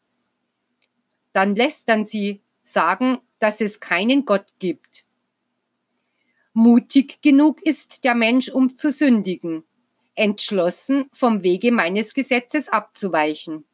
Dann 1.32 1.54
lästern 1.54 2.04
sie, 2.04 2.40
sagen, 2.62 3.18
dass 3.38 3.60
es 3.60 3.80
keinen 3.80 4.24
Gott 4.24 4.46
gibt. 4.58 5.04
Mutig 6.52 7.22
genug 7.22 7.62
ist 7.62 8.04
der 8.04 8.14
Mensch, 8.14 8.50
um 8.50 8.76
zu 8.76 8.92
sündigen, 8.92 9.64
entschlossen, 10.14 11.08
vom 11.12 11.42
Wege 11.42 11.72
meines 11.72 12.14
Gesetzes 12.14 12.68
abzuweichen. 12.68 13.64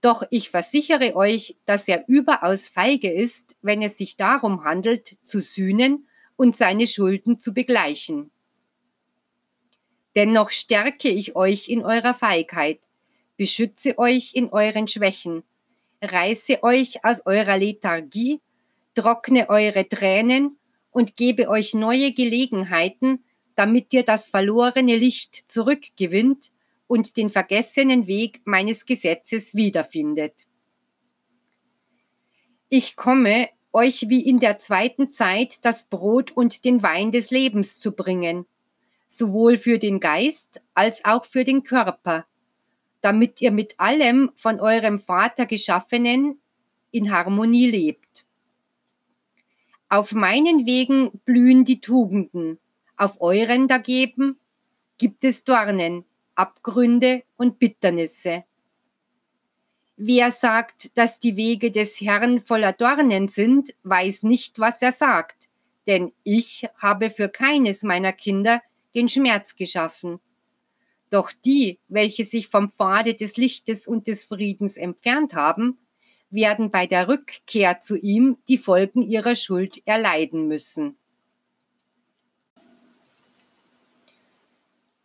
Doch 0.00 0.22
ich 0.30 0.50
versichere 0.50 1.16
euch, 1.16 1.56
dass 1.64 1.88
er 1.88 2.04
überaus 2.06 2.68
feige 2.68 3.10
ist, 3.10 3.56
wenn 3.62 3.82
es 3.82 3.98
sich 3.98 4.16
darum 4.16 4.64
handelt, 4.64 5.16
zu 5.22 5.40
sühnen 5.40 6.06
und 6.36 6.56
seine 6.56 6.86
Schulden 6.86 7.40
zu 7.40 7.52
begleichen. 7.52 8.30
Dennoch 10.14 10.50
stärke 10.50 11.08
ich 11.08 11.34
euch 11.34 11.68
in 11.68 11.84
eurer 11.84 12.14
Feigheit, 12.14 12.80
beschütze 13.36 13.98
euch 13.98 14.34
in 14.34 14.50
euren 14.50 14.86
Schwächen, 14.86 15.42
reiße 16.02 16.62
euch 16.62 17.04
aus 17.04 17.26
eurer 17.26 17.58
Lethargie, 17.58 18.40
trockne 18.94 19.48
eure 19.48 19.88
Tränen 19.88 20.58
und 20.90 21.16
gebe 21.16 21.48
euch 21.48 21.74
neue 21.74 22.12
Gelegenheiten, 22.12 23.24
damit 23.54 23.92
ihr 23.92 24.04
das 24.04 24.28
verlorene 24.28 24.96
Licht 24.96 25.50
zurückgewinnt 25.50 26.52
und 26.86 27.16
den 27.16 27.30
vergessenen 27.30 28.06
Weg 28.06 28.40
meines 28.44 28.86
Gesetzes 28.86 29.54
wiederfindet. 29.54 30.46
Ich 32.68 32.96
komme, 32.96 33.48
euch 33.72 34.08
wie 34.08 34.26
in 34.26 34.40
der 34.40 34.58
zweiten 34.58 35.10
Zeit 35.10 35.64
das 35.64 35.84
Brot 35.84 36.30
und 36.30 36.64
den 36.64 36.82
Wein 36.82 37.12
des 37.12 37.30
Lebens 37.30 37.78
zu 37.78 37.92
bringen, 37.92 38.46
sowohl 39.06 39.56
für 39.56 39.78
den 39.78 40.00
Geist 40.00 40.62
als 40.74 41.04
auch 41.04 41.24
für 41.24 41.44
den 41.44 41.62
Körper, 41.62 42.26
damit 43.00 43.40
ihr 43.40 43.50
mit 43.50 43.78
allem 43.78 44.30
von 44.34 44.60
eurem 44.60 44.98
Vater 44.98 45.46
geschaffenen 45.46 46.40
in 46.90 47.12
Harmonie 47.12 47.70
lebt. 47.70 48.26
Auf 49.88 50.12
meinen 50.12 50.66
Wegen 50.66 51.10
blühen 51.24 51.64
die 51.64 51.80
Tugenden, 51.80 52.58
auf 52.96 53.20
euren 53.20 53.68
dagegen 53.68 54.36
gibt 54.98 55.24
es 55.24 55.44
Dornen, 55.44 56.04
Abgründe 56.34 57.22
und 57.36 57.58
Bitternisse. 57.58 58.44
Wer 59.96 60.30
sagt, 60.30 60.96
dass 60.98 61.18
die 61.18 61.36
Wege 61.36 61.70
des 61.70 62.00
Herrn 62.00 62.40
voller 62.40 62.72
Dornen 62.72 63.28
sind, 63.28 63.74
weiß 63.82 64.24
nicht, 64.24 64.58
was 64.58 64.82
er 64.82 64.92
sagt, 64.92 65.48
denn 65.86 66.12
ich 66.22 66.68
habe 66.76 67.10
für 67.10 67.28
keines 67.28 67.82
meiner 67.82 68.12
Kinder 68.12 68.62
den 68.94 69.08
Schmerz 69.08 69.56
geschaffen. 69.56 70.20
Doch 71.10 71.32
die, 71.32 71.78
welche 71.88 72.24
sich 72.24 72.48
vom 72.48 72.70
Pfade 72.70 73.14
des 73.14 73.36
Lichtes 73.36 73.86
und 73.86 74.06
des 74.06 74.24
Friedens 74.24 74.76
entfernt 74.76 75.34
haben, 75.34 75.78
werden 76.30 76.70
bei 76.70 76.86
der 76.86 77.08
Rückkehr 77.08 77.80
zu 77.80 77.96
ihm 77.96 78.36
die 78.48 78.58
Folgen 78.58 79.02
ihrer 79.02 79.34
Schuld 79.34 79.86
erleiden 79.86 80.46
müssen. 80.46 80.96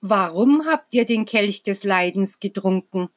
Warum 0.01 0.65
habt 0.65 0.93
ihr 0.93 1.05
den 1.05 1.23
Kelch 1.23 1.63
des 1.63 1.85
Leidens 1.85 2.41
getrunken? 2.41 3.07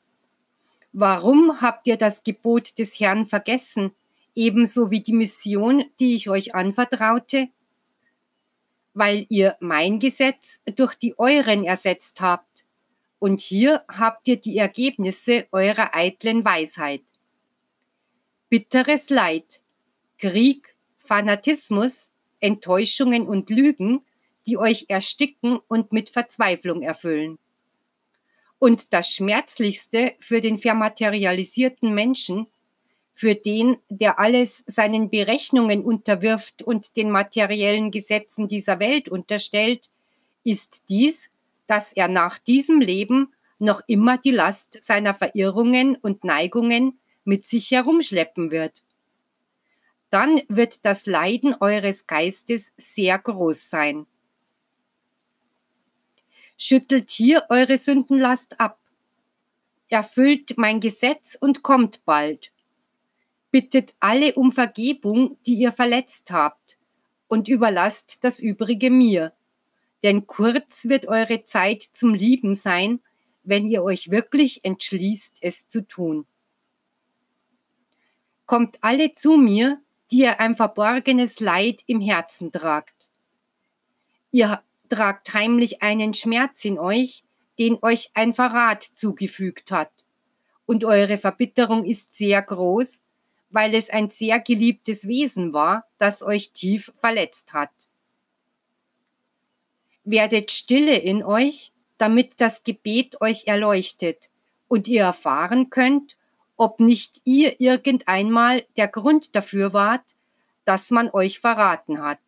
Warum 0.93 1.61
habt 1.61 1.89
ihr 1.89 1.97
das 1.97 2.23
Gebot 2.23 2.79
des 2.79 3.01
Herrn 3.01 3.27
vergessen, 3.27 3.91
ebenso 4.37 4.93
wie 4.93 5.01
die 5.01 5.13
Mission, 5.13 5.85
die 5.99 6.15
ich 6.15 6.31
euch 6.31 6.55
anvertraute? 6.55 7.49
Weil 8.95 9.27
ihr 9.29 9.57
mein 9.59 9.99
Gesetz 9.99 10.61
durch 10.77 10.95
die 10.95 11.19
euren 11.19 11.65
ersetzt 11.65 12.21
habt. 12.21 12.66
Und 13.19 13.41
hier 13.41 13.85
habt 13.89 14.29
ihr 14.29 14.37
die 14.37 14.59
Ergebnisse 14.59 15.47
eurer 15.53 15.95
eitlen 15.95 16.45
Weisheit. 16.45 17.03
Bitteres 18.49 19.11
Leid, 19.11 19.63
Krieg, 20.19 20.77
Fanatismus, 20.99 22.13
Enttäuschungen 22.41 23.27
und 23.27 23.51
Lügen 23.51 24.03
die 24.47 24.59
euch 24.59 24.87
ersticken 24.89 25.59
und 25.69 25.93
mit 25.93 26.11
Verzweiflung 26.11 26.83
erfüllen. 26.83 27.39
Und 28.59 28.93
das 28.93 29.11
Schmerzlichste 29.11 30.15
für 30.19 30.41
den 30.41 30.59
vermaterialisierten 30.59 31.95
Menschen, 31.95 32.47
für 33.13 33.35
den, 33.35 33.79
der 33.89 34.19
alles 34.19 34.63
seinen 34.67 35.11
Berechnungen 35.11 35.83
unterwirft 35.83 36.63
und 36.63 36.97
den 36.97 37.11
materiellen 37.11 37.91
Gesetzen 37.91 38.47
dieser 38.49 38.79
Welt 38.79 39.09
unterstellt, 39.09 39.91
ist 40.45 40.85
dies, 40.89 41.31
dass 41.67 41.93
er 41.93 42.09
nach 42.09 42.39
diesem 42.39 42.81
Leben 42.81 43.33
noch 43.59 43.81
immer 43.87 44.19
die 44.19 44.31
Last 44.31 44.83
seiner 44.83 45.15
Verirrungen 45.15 45.97
und 45.97 46.25
Neigungen 46.25 46.99
mit 47.25 47.47
sich 47.47 47.71
herumschleppen 47.71 48.51
wird. 48.51 48.83
Dann 50.11 50.41
wird 50.49 50.85
das 50.85 51.07
Leiden 51.07 51.55
eures 51.61 52.07
Geistes 52.07 52.73
sehr 52.77 53.19
groß 53.19 53.69
sein. 53.69 54.07
Schüttelt 56.57 57.11
hier 57.11 57.45
eure 57.51 57.77
Sündenlast 57.77 58.61
ab. 58.61 58.79
Erfüllt 59.89 60.57
mein 60.57 60.81
Gesetz 60.81 61.37
und 61.39 61.63
kommt 61.63 62.05
bald. 62.05 62.53
Bittet 63.51 63.95
alle 64.01 64.35
um 64.35 64.53
Vergebung, 64.53 65.39
die 65.47 65.55
ihr 65.55 65.73
verletzt 65.73 66.31
habt, 66.31 66.79
und 67.29 67.49
überlasst 67.49 68.25
das 68.25 68.41
Übrige 68.41 68.91
mir. 68.91 69.33
Denn 70.03 70.27
kurz 70.27 70.89
wird 70.89 71.07
eure 71.07 71.45
Zeit 71.45 71.83
zum 71.83 72.15
Lieben 72.15 72.55
sein, 72.55 73.01
wenn 73.43 73.69
ihr 73.69 73.83
euch 73.83 74.11
wirklich 74.11 74.65
entschließt, 74.65 75.39
es 75.41 75.69
zu 75.69 75.87
tun. 75.87 76.27
Kommt 78.45 78.79
alle 78.83 79.15
zu 79.15 79.37
mir, 79.37 79.81
die 80.11 80.21
ihr 80.21 80.41
ein 80.41 80.55
verborgenes 80.55 81.41
Leid 81.41 81.83
im 81.87 82.01
Herzen 82.01 82.53
tragt. 82.53 83.11
Ihr 84.31 84.63
tragt 84.89 85.33
heimlich 85.35 85.83
einen 85.83 86.15
Schmerz 86.15 86.65
in 86.65 86.79
euch, 86.79 87.25
den 87.59 87.79
euch 87.83 88.11
ein 88.15 88.35
Verrat 88.35 88.83
zugefügt 88.83 89.71
hat. 89.71 89.91
Und 90.67 90.85
eure 90.85 91.19
Verbitterung 91.19 91.85
ist 91.85 92.15
sehr 92.15 92.43
groß, 92.43 93.01
weil 93.51 93.75
es 93.75 93.91
ein 93.91 94.09
sehr 94.09 94.41
geliebtes 94.41 95.07
Wesen 95.07 95.53
war, 95.53 95.87
das 95.99 96.23
euch 96.23 96.53
tief 96.53 96.93
verletzt 97.01 97.53
hat. 97.53 97.71
Werdet 100.07 100.53
stille 100.53 100.97
in 100.97 101.25
euch, 101.25 101.73
damit 101.99 102.41
das 102.41 102.63
Gebet 102.63 103.21
euch 103.21 103.49
erleuchtet 103.49 104.31
und 104.69 104.87
ihr 104.87 105.03
erfahren 105.03 105.69
könnt, 105.69 106.17
ob 106.57 106.79
nicht 106.79 107.23
ihr 107.25 107.61
irgendeinmal 107.61 108.65
der 108.77 108.87
Grund 108.87 109.35
dafür 109.35 109.73
wart, 109.73 110.15
dass 110.65 110.93
man 110.93 111.11
euch 111.11 111.41
verraten 111.41 112.01
hat. 112.01 112.21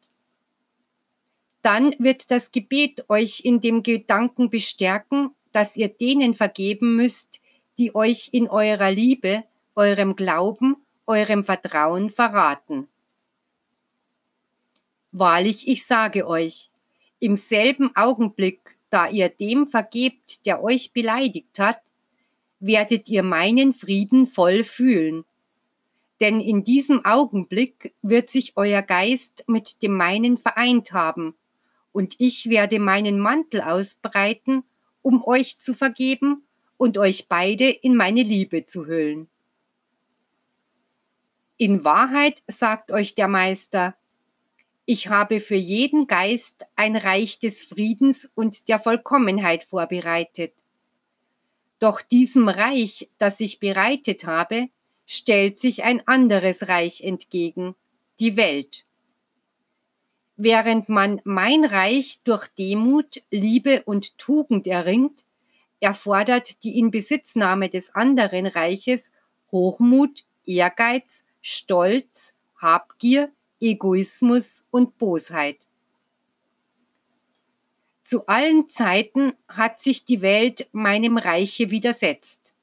Dann 1.62 1.94
wird 2.00 2.32
das 2.32 2.50
Gebet 2.50 3.08
euch 3.08 3.42
in 3.44 3.60
dem 3.60 3.84
Gedanken 3.84 4.50
bestärken, 4.50 5.30
dass 5.52 5.76
ihr 5.76 5.88
denen 5.88 6.34
vergeben 6.34 6.96
müsst, 6.96 7.40
die 7.78 7.94
euch 7.94 8.30
in 8.32 8.48
eurer 8.48 8.90
Liebe, 8.90 9.44
eurem 9.76 10.16
Glauben, 10.16 10.76
eurem 11.06 11.44
Vertrauen 11.44 12.10
verraten. 12.10 12.88
Wahrlich, 15.12 15.68
ich 15.68 15.86
sage 15.86 16.26
euch, 16.26 16.70
im 17.20 17.36
selben 17.36 17.94
Augenblick, 17.96 18.76
da 18.90 19.08
ihr 19.08 19.28
dem 19.28 19.66
vergebt, 19.66 20.46
der 20.46 20.62
euch 20.62 20.92
beleidigt 20.92 21.58
hat, 21.58 21.80
werdet 22.60 23.08
ihr 23.08 23.22
meinen 23.22 23.74
Frieden 23.74 24.26
voll 24.26 24.64
fühlen. 24.64 25.24
Denn 26.20 26.40
in 26.40 26.64
diesem 26.64 27.04
Augenblick 27.04 27.94
wird 28.02 28.30
sich 28.30 28.56
euer 28.56 28.82
Geist 28.82 29.44
mit 29.46 29.82
dem 29.82 29.92
meinen 29.92 30.36
vereint 30.36 30.92
haben, 30.92 31.34
und 31.92 32.14
ich 32.18 32.48
werde 32.48 32.78
meinen 32.80 33.18
Mantel 33.18 33.60
ausbreiten, 33.60 34.62
um 35.02 35.24
euch 35.24 35.58
zu 35.58 35.74
vergeben 35.74 36.44
und 36.76 36.98
euch 36.98 37.28
beide 37.28 37.68
in 37.68 37.96
meine 37.96 38.22
Liebe 38.22 38.66
zu 38.66 38.86
hüllen. 38.86 39.28
In 41.56 41.84
Wahrheit 41.84 42.42
sagt 42.46 42.92
euch 42.92 43.16
der 43.16 43.26
Meister, 43.26 43.96
ich 44.90 45.08
habe 45.08 45.40
für 45.40 45.54
jeden 45.54 46.06
Geist 46.06 46.64
ein 46.74 46.96
Reich 46.96 47.38
des 47.38 47.62
Friedens 47.62 48.30
und 48.34 48.68
der 48.68 48.78
Vollkommenheit 48.78 49.62
vorbereitet. 49.62 50.54
Doch 51.78 52.00
diesem 52.00 52.48
Reich, 52.48 53.10
das 53.18 53.38
ich 53.40 53.60
bereitet 53.60 54.24
habe, 54.24 54.70
stellt 55.04 55.58
sich 55.58 55.84
ein 55.84 56.08
anderes 56.08 56.68
Reich 56.68 57.02
entgegen, 57.02 57.74
die 58.18 58.38
Welt. 58.38 58.86
Während 60.36 60.88
man 60.88 61.20
mein 61.22 61.66
Reich 61.66 62.20
durch 62.24 62.48
Demut, 62.58 63.22
Liebe 63.30 63.82
und 63.82 64.16
Tugend 64.16 64.66
erringt, 64.66 65.26
erfordert 65.80 66.64
die 66.64 66.78
Inbesitznahme 66.78 67.68
des 67.68 67.94
anderen 67.94 68.46
Reiches 68.46 69.12
Hochmut, 69.52 70.24
Ehrgeiz, 70.46 71.24
Stolz, 71.42 72.32
Habgier, 72.56 73.30
Egoismus 73.60 74.64
und 74.70 74.98
Bosheit. 74.98 75.66
Zu 78.04 78.26
allen 78.26 78.70
Zeiten 78.70 79.34
hat 79.48 79.80
sich 79.80 80.04
die 80.04 80.22
Welt 80.22 80.68
meinem 80.72 81.18
Reiche 81.18 81.70
widersetzt. 81.70 82.54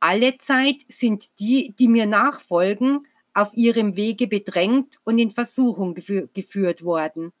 Alle 0.00 0.38
Zeit 0.38 0.84
sind 0.88 1.40
die, 1.40 1.74
die 1.78 1.88
mir 1.88 2.06
nachfolgen, 2.06 3.06
auf 3.34 3.54
ihrem 3.54 3.96
Wege 3.96 4.26
bedrängt 4.26 4.98
und 5.04 5.18
in 5.18 5.30
Versuchung 5.30 5.94
geführt 5.94 6.84
worden. 6.84 7.32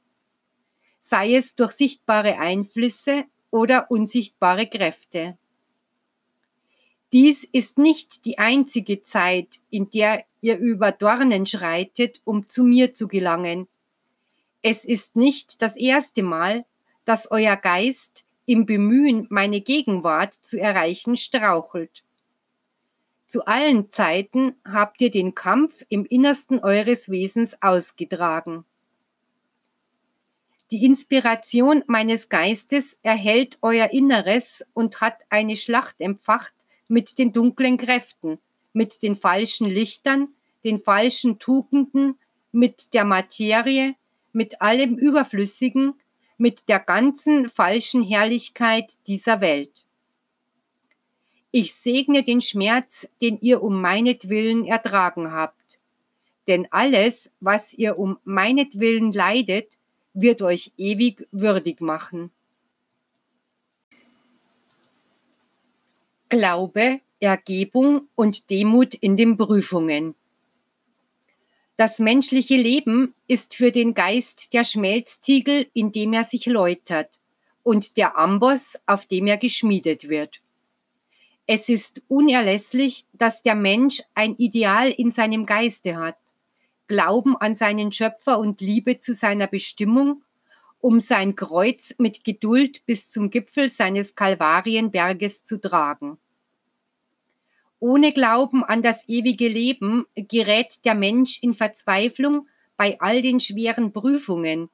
Sei 1.00 1.34
es 1.34 1.54
durch 1.54 1.72
sichtbare 1.72 2.38
Einflüsse 2.38 3.24
oder 3.50 3.90
unsichtbare 3.90 4.68
Kräfte. 4.68 5.36
Dies 7.12 7.44
ist 7.44 7.78
nicht 7.78 8.26
die 8.26 8.38
einzige 8.38 9.02
Zeit, 9.02 9.60
in 9.70 9.88
der 9.88 10.24
ihr 10.42 10.58
über 10.58 10.92
Dornen 10.92 11.46
schreitet, 11.46 12.20
um 12.24 12.46
zu 12.46 12.64
mir 12.64 12.92
zu 12.92 13.08
gelangen. 13.08 13.66
Es 14.60 14.84
ist 14.84 15.16
nicht 15.16 15.62
das 15.62 15.76
erste 15.76 16.22
Mal, 16.22 16.66
dass 17.06 17.30
euer 17.30 17.56
Geist 17.56 18.24
im 18.44 18.66
Bemühen, 18.66 19.26
meine 19.30 19.62
Gegenwart 19.62 20.34
zu 20.42 20.60
erreichen, 20.60 21.16
strauchelt. 21.16 22.02
Zu 23.26 23.46
allen 23.46 23.90
Zeiten 23.90 24.56
habt 24.64 25.00
ihr 25.00 25.10
den 25.10 25.34
Kampf 25.34 25.84
im 25.88 26.04
Innersten 26.04 26.58
eures 26.60 27.10
Wesens 27.10 27.56
ausgetragen. 27.62 28.64
Die 30.70 30.84
Inspiration 30.84 31.82
meines 31.86 32.28
Geistes 32.28 32.98
erhält 33.02 33.56
euer 33.62 33.90
Inneres 33.90 34.64
und 34.74 35.00
hat 35.00 35.22
eine 35.30 35.56
Schlacht 35.56 35.96
empfacht 35.98 36.54
mit 36.88 37.18
den 37.18 37.32
dunklen 37.32 37.76
Kräften, 37.76 38.38
mit 38.72 39.02
den 39.02 39.14
falschen 39.14 39.68
Lichtern, 39.68 40.28
den 40.64 40.80
falschen 40.80 41.38
Tugenden, 41.38 42.18
mit 42.50 42.94
der 42.94 43.04
Materie, 43.04 43.94
mit 44.32 44.60
allem 44.60 44.96
Überflüssigen, 44.96 45.94
mit 46.38 46.68
der 46.68 46.80
ganzen 46.80 47.50
falschen 47.50 48.02
Herrlichkeit 48.02 48.94
dieser 49.06 49.40
Welt. 49.40 49.84
Ich 51.50 51.74
segne 51.74 52.22
den 52.22 52.40
Schmerz, 52.40 53.08
den 53.22 53.38
ihr 53.40 53.62
um 53.62 53.80
meinetwillen 53.80 54.64
ertragen 54.64 55.32
habt. 55.32 55.80
Denn 56.46 56.68
alles, 56.70 57.30
was 57.40 57.72
ihr 57.74 57.98
um 57.98 58.18
meinetwillen 58.24 59.12
leidet, 59.12 59.78
wird 60.14 60.42
euch 60.42 60.72
ewig 60.76 61.26
würdig 61.32 61.80
machen. 61.80 62.30
Glaube, 66.28 67.00
Ergebung 67.20 68.08
und 68.14 68.50
Demut 68.50 68.94
in 68.94 69.16
den 69.16 69.36
Prüfungen. 69.36 70.14
Das 71.76 71.98
menschliche 71.98 72.56
Leben 72.56 73.14
ist 73.28 73.54
für 73.54 73.72
den 73.72 73.94
Geist 73.94 74.52
der 74.52 74.64
Schmelztiegel, 74.64 75.68
in 75.72 75.92
dem 75.92 76.12
er 76.12 76.24
sich 76.24 76.46
läutert, 76.46 77.20
und 77.62 77.96
der 77.96 78.18
Amboss, 78.18 78.78
auf 78.86 79.06
dem 79.06 79.26
er 79.26 79.38
geschmiedet 79.38 80.08
wird. 80.08 80.40
Es 81.46 81.68
ist 81.70 82.02
unerlässlich, 82.08 83.06
dass 83.14 83.42
der 83.42 83.54
Mensch 83.54 84.02
ein 84.14 84.36
Ideal 84.36 84.90
in 84.90 85.12
seinem 85.12 85.46
Geiste 85.46 85.96
hat, 85.96 86.18
Glauben 86.88 87.36
an 87.36 87.54
seinen 87.54 87.92
Schöpfer 87.92 88.38
und 88.38 88.60
Liebe 88.60 88.98
zu 88.98 89.14
seiner 89.14 89.46
Bestimmung, 89.46 90.22
um 90.80 91.00
sein 91.00 91.34
Kreuz 91.34 91.94
mit 91.98 92.24
Geduld 92.24 92.84
bis 92.86 93.10
zum 93.10 93.30
Gipfel 93.30 93.68
seines 93.68 94.14
Kalvarienberges 94.14 95.44
zu 95.44 95.60
tragen. 95.60 96.18
Ohne 97.80 98.12
Glauben 98.12 98.64
an 98.64 98.82
das 98.82 99.08
ewige 99.08 99.48
Leben 99.48 100.06
gerät 100.14 100.84
der 100.84 100.94
Mensch 100.94 101.42
in 101.42 101.54
Verzweiflung 101.54 102.48
bei 102.76 103.00
all 103.00 103.22
den 103.22 103.40
schweren 103.40 103.92
Prüfungen. 103.92 104.68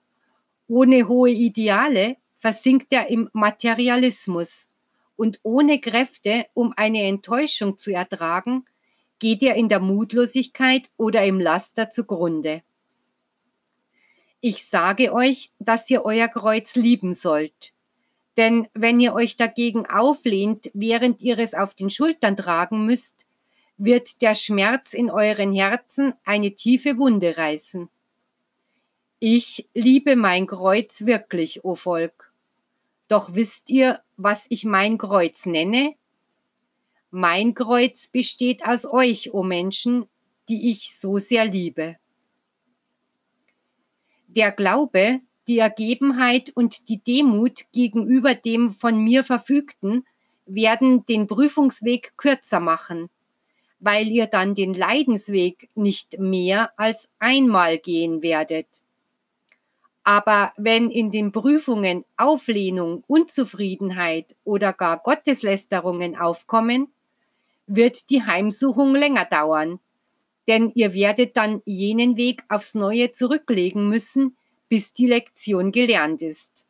Ohne 0.68 1.08
hohe 1.08 1.30
Ideale 1.30 2.16
versinkt 2.36 2.92
er 2.92 3.10
im 3.10 3.28
Materialismus 3.32 4.68
und 5.16 5.40
ohne 5.42 5.80
Kräfte, 5.80 6.46
um 6.54 6.72
eine 6.76 7.02
Enttäuschung 7.02 7.78
zu 7.78 7.92
ertragen, 7.92 8.64
geht 9.18 9.42
er 9.42 9.54
in 9.54 9.68
der 9.68 9.80
Mutlosigkeit 9.80 10.90
oder 10.96 11.24
im 11.24 11.40
Laster 11.40 11.90
zugrunde. 11.90 12.62
Ich 14.46 14.66
sage 14.66 15.14
euch, 15.14 15.52
dass 15.58 15.88
ihr 15.88 16.04
euer 16.04 16.28
Kreuz 16.28 16.76
lieben 16.76 17.14
sollt. 17.14 17.72
Denn 18.36 18.68
wenn 18.74 19.00
ihr 19.00 19.14
euch 19.14 19.38
dagegen 19.38 19.86
auflehnt, 19.86 20.70
während 20.74 21.22
ihr 21.22 21.38
es 21.38 21.54
auf 21.54 21.74
den 21.74 21.88
Schultern 21.88 22.36
tragen 22.36 22.84
müsst, 22.84 23.26
wird 23.78 24.20
der 24.20 24.34
Schmerz 24.34 24.92
in 24.92 25.10
euren 25.10 25.54
Herzen 25.54 26.12
eine 26.26 26.54
tiefe 26.54 26.98
Wunde 26.98 27.38
reißen. 27.38 27.88
Ich 29.18 29.66
liebe 29.72 30.14
mein 30.14 30.46
Kreuz 30.46 31.06
wirklich, 31.06 31.64
o 31.64 31.74
Volk. 31.74 32.30
Doch 33.08 33.34
wisst 33.34 33.70
ihr, 33.70 34.02
was 34.18 34.44
ich 34.50 34.66
mein 34.66 34.98
Kreuz 34.98 35.46
nenne? 35.46 35.94
Mein 37.10 37.54
Kreuz 37.54 38.08
besteht 38.08 38.66
aus 38.66 38.84
euch, 38.84 39.32
o 39.32 39.42
Menschen, 39.42 40.04
die 40.50 40.70
ich 40.70 40.94
so 40.94 41.16
sehr 41.16 41.46
liebe. 41.46 41.96
Der 44.36 44.50
Glaube, 44.50 45.20
die 45.46 45.58
Ergebenheit 45.58 46.50
und 46.56 46.88
die 46.88 46.98
Demut 46.98 47.70
gegenüber 47.72 48.34
dem 48.34 48.72
von 48.72 48.98
mir 48.98 49.22
Verfügten 49.22 50.04
werden 50.44 51.06
den 51.06 51.28
Prüfungsweg 51.28 52.14
kürzer 52.16 52.58
machen, 52.58 53.10
weil 53.78 54.08
ihr 54.08 54.26
dann 54.26 54.56
den 54.56 54.74
Leidensweg 54.74 55.68
nicht 55.76 56.18
mehr 56.18 56.72
als 56.76 57.10
einmal 57.20 57.78
gehen 57.78 58.22
werdet. 58.22 58.66
Aber 60.02 60.52
wenn 60.56 60.90
in 60.90 61.12
den 61.12 61.30
Prüfungen 61.30 62.04
Auflehnung, 62.16 63.04
Unzufriedenheit 63.06 64.34
oder 64.42 64.72
gar 64.72 64.98
Gotteslästerungen 64.98 66.18
aufkommen, 66.18 66.92
wird 67.68 68.10
die 68.10 68.24
Heimsuchung 68.24 68.96
länger 68.96 69.26
dauern, 69.26 69.78
denn 70.48 70.70
ihr 70.74 70.94
werdet 70.94 71.36
dann 71.36 71.62
jenen 71.64 72.16
Weg 72.16 72.42
aufs 72.48 72.74
Neue 72.74 73.12
zurücklegen 73.12 73.88
müssen, 73.88 74.36
bis 74.68 74.92
die 74.92 75.06
Lektion 75.06 75.72
gelernt 75.72 76.22
ist. 76.22 76.66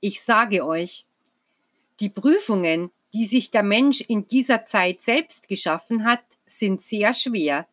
Ich 0.00 0.22
sage 0.22 0.66
euch, 0.66 1.06
die 2.00 2.08
Prüfungen, 2.08 2.90
die 3.14 3.26
sich 3.26 3.50
der 3.50 3.62
Mensch 3.62 4.00
in 4.00 4.26
dieser 4.26 4.64
Zeit 4.64 5.02
selbst 5.02 5.48
geschaffen 5.48 6.04
hat, 6.04 6.24
sind 6.46 6.80
sehr 6.80 7.14
schwer, 7.14 7.68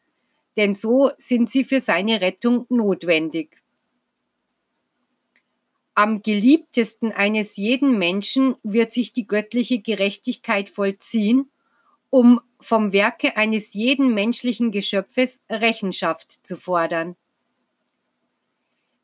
denn 0.57 0.75
so 0.75 1.11
sind 1.17 1.49
sie 1.49 1.63
für 1.63 1.79
seine 1.81 2.21
Rettung 2.21 2.65
notwendig. 2.69 3.57
Am 5.95 6.21
geliebtesten 6.21 7.11
eines 7.11 7.57
jeden 7.57 7.97
Menschen 7.97 8.55
wird 8.63 8.93
sich 8.93 9.11
die 9.11 9.27
göttliche 9.27 9.79
Gerechtigkeit 9.79 10.69
vollziehen, 10.69 11.49
um 12.09 12.41
vom 12.59 12.91
Werke 12.91 13.37
eines 13.37 13.73
jeden 13.73 14.13
menschlichen 14.13 14.71
Geschöpfes 14.71 15.41
Rechenschaft 15.49 16.45
zu 16.45 16.57
fordern. 16.57 17.15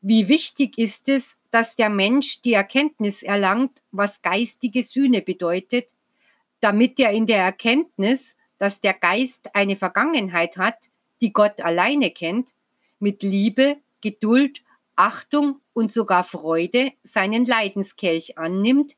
Wie 0.02 0.28
wichtig 0.28 0.78
ist 0.78 1.08
es, 1.08 1.38
dass 1.50 1.74
der 1.74 1.90
Mensch 1.90 2.42
die 2.42 2.52
Erkenntnis 2.52 3.22
erlangt, 3.22 3.82
was 3.90 4.22
geistige 4.22 4.82
Sühne 4.82 5.22
bedeutet, 5.22 5.94
damit 6.60 7.00
er 7.00 7.10
in 7.10 7.26
der 7.26 7.38
Erkenntnis, 7.38 8.36
dass 8.58 8.80
der 8.80 8.94
Geist 8.94 9.54
eine 9.54 9.76
Vergangenheit 9.76 10.58
hat, 10.58 10.90
die 11.20 11.32
Gott 11.32 11.60
alleine 11.60 12.10
kennt, 12.10 12.54
mit 12.98 13.22
Liebe, 13.22 13.78
Geduld, 14.00 14.62
Achtung 14.94 15.60
und 15.72 15.92
sogar 15.92 16.24
Freude 16.24 16.92
seinen 17.02 17.44
Leidenskelch 17.44 18.38
annimmt, 18.38 18.96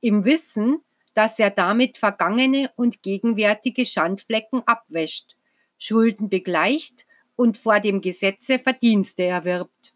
im 0.00 0.24
Wissen, 0.24 0.80
dass 1.14 1.38
er 1.38 1.50
damit 1.50 1.96
vergangene 1.96 2.70
und 2.76 3.02
gegenwärtige 3.02 3.84
Schandflecken 3.84 4.62
abwäscht, 4.66 5.36
Schulden 5.78 6.28
begleicht 6.28 7.06
und 7.36 7.56
vor 7.56 7.80
dem 7.80 8.00
Gesetze 8.00 8.58
Verdienste 8.58 9.24
erwirbt. 9.24 9.94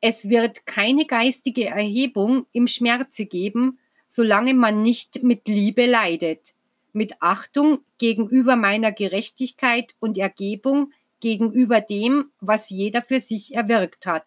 Es 0.00 0.28
wird 0.28 0.66
keine 0.66 1.04
geistige 1.04 1.66
Erhebung 1.66 2.46
im 2.52 2.66
Schmerze 2.66 3.26
geben, 3.26 3.78
solange 4.06 4.54
man 4.54 4.82
nicht 4.82 5.22
mit 5.22 5.46
Liebe 5.46 5.86
leidet, 5.86 6.54
mit 6.92 7.14
Achtung 7.20 7.80
gegenüber 7.98 8.56
meiner 8.56 8.92
Gerechtigkeit 8.92 9.94
und 10.00 10.18
Ergebung 10.18 10.92
gegenüber 11.20 11.80
dem, 11.80 12.30
was 12.40 12.70
jeder 12.70 13.02
für 13.02 13.20
sich 13.20 13.54
erwirkt 13.54 14.06
hat. 14.06 14.24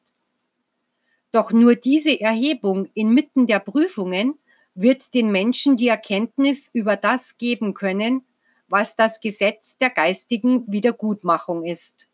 Doch 1.32 1.52
nur 1.52 1.76
diese 1.76 2.20
Erhebung 2.22 2.88
inmitten 2.94 3.48
der 3.48 3.60
Prüfungen 3.60 4.38
wird 4.76 5.14
den 5.14 5.32
Menschen 5.32 5.78
die 5.78 5.88
Erkenntnis 5.88 6.70
über 6.74 6.96
das 6.96 7.38
geben 7.38 7.74
können, 7.74 8.24
was 8.68 8.96
das 8.96 9.20
Gesetz 9.20 9.78
der 9.78 9.90
geistigen 9.90 10.72
Wiedergutmachung 10.72 11.64
ist. 11.64 12.10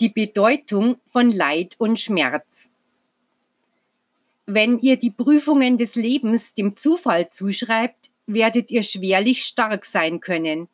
Die 0.00 0.08
Bedeutung 0.08 0.96
von 1.06 1.30
Leid 1.30 1.76
und 1.78 1.98
Schmerz. 1.98 2.72
Wenn 4.46 4.80
ihr 4.80 4.96
die 4.96 5.12
Prüfungen 5.12 5.78
des 5.78 5.94
Lebens 5.94 6.54
dem 6.54 6.76
Zufall 6.76 7.30
zuschreibt, 7.30 8.10
werdet 8.26 8.70
ihr 8.70 8.82
schwerlich 8.82 9.44
stark 9.44 9.84
sein 9.86 10.20
können. 10.20 10.68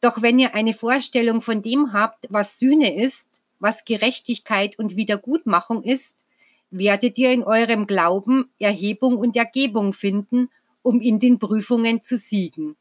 Doch 0.00 0.22
wenn 0.22 0.38
ihr 0.38 0.54
eine 0.54 0.74
Vorstellung 0.74 1.40
von 1.40 1.62
dem 1.62 1.92
habt, 1.92 2.26
was 2.30 2.58
Sühne 2.58 3.00
ist, 3.00 3.43
was 3.58 3.84
Gerechtigkeit 3.84 4.78
und 4.78 4.96
Wiedergutmachung 4.96 5.82
ist, 5.82 6.24
werdet 6.70 7.18
ihr 7.18 7.32
in 7.32 7.42
eurem 7.42 7.86
Glauben 7.86 8.50
Erhebung 8.58 9.16
und 9.16 9.36
Ergebung 9.36 9.92
finden, 9.92 10.50
um 10.82 11.00
in 11.00 11.18
den 11.18 11.38
Prüfungen 11.38 12.02
zu 12.02 12.18
siegen. 12.18 12.76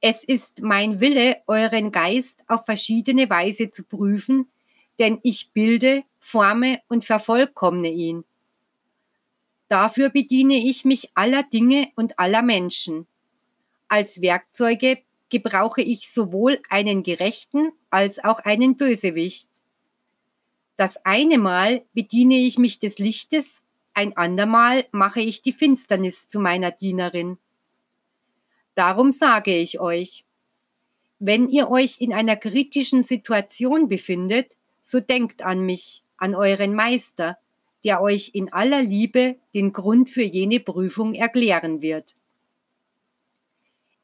Es 0.00 0.24
ist 0.24 0.62
mein 0.62 1.00
Wille, 1.00 1.36
euren 1.46 1.92
Geist 1.92 2.42
auf 2.48 2.64
verschiedene 2.64 3.28
Weise 3.28 3.70
zu 3.70 3.84
prüfen, 3.84 4.48
denn 4.98 5.18
ich 5.22 5.50
bilde, 5.52 6.04
forme 6.18 6.80
und 6.88 7.04
vervollkommne 7.04 7.90
ihn. 7.90 8.24
Dafür 9.68 10.08
bediene 10.08 10.56
ich 10.56 10.84
mich 10.84 11.10
aller 11.14 11.42
Dinge 11.42 11.88
und 11.96 12.18
aller 12.18 12.42
Menschen. 12.42 13.06
Als 13.88 14.22
Werkzeuge 14.22 15.02
gebrauche 15.30 15.80
ich 15.80 16.12
sowohl 16.12 16.60
einen 16.68 17.02
Gerechten 17.02 17.72
als 17.88 18.22
auch 18.22 18.40
einen 18.40 18.76
Bösewicht. 18.76 19.48
Das 20.76 21.04
eine 21.04 21.38
Mal 21.38 21.82
bediene 21.94 22.38
ich 22.38 22.58
mich 22.58 22.78
des 22.78 22.98
Lichtes, 22.98 23.62
ein 23.94 24.16
andermal 24.16 24.86
mache 24.92 25.20
ich 25.20 25.42
die 25.42 25.52
Finsternis 25.52 26.28
zu 26.28 26.40
meiner 26.40 26.70
Dienerin. 26.70 27.38
Darum 28.74 29.12
sage 29.12 29.56
ich 29.56 29.80
euch, 29.80 30.24
wenn 31.18 31.48
ihr 31.48 31.70
euch 31.70 32.00
in 32.00 32.14
einer 32.14 32.36
kritischen 32.36 33.02
Situation 33.02 33.88
befindet, 33.88 34.56
so 34.82 35.00
denkt 35.00 35.42
an 35.42 35.60
mich, 35.60 36.02
an 36.16 36.34
euren 36.34 36.74
Meister, 36.74 37.36
der 37.84 38.00
euch 38.00 38.30
in 38.32 38.52
aller 38.52 38.82
Liebe 38.82 39.36
den 39.54 39.72
Grund 39.72 40.08
für 40.08 40.22
jene 40.22 40.60
Prüfung 40.60 41.14
erklären 41.14 41.82
wird. 41.82 42.16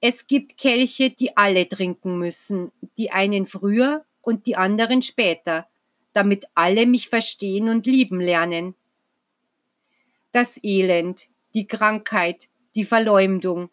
Es 0.00 0.26
gibt 0.26 0.59
Kelche, 0.59 1.11
die 1.11 1.37
alle 1.37 1.68
trinken 1.68 2.18
müssen, 2.18 2.70
die 2.98 3.11
einen 3.11 3.46
früher 3.46 4.04
und 4.20 4.46
die 4.46 4.56
anderen 4.56 5.02
später, 5.02 5.68
damit 6.12 6.46
alle 6.54 6.87
mich 6.87 7.09
verstehen 7.09 7.68
und 7.68 7.87
lieben 7.87 8.20
lernen. 8.20 8.74
Das 10.32 10.59
Elend, 10.62 11.28
die 11.54 11.66
Krankheit, 11.66 12.48
die 12.74 12.85
Verleumdung, 12.85 13.70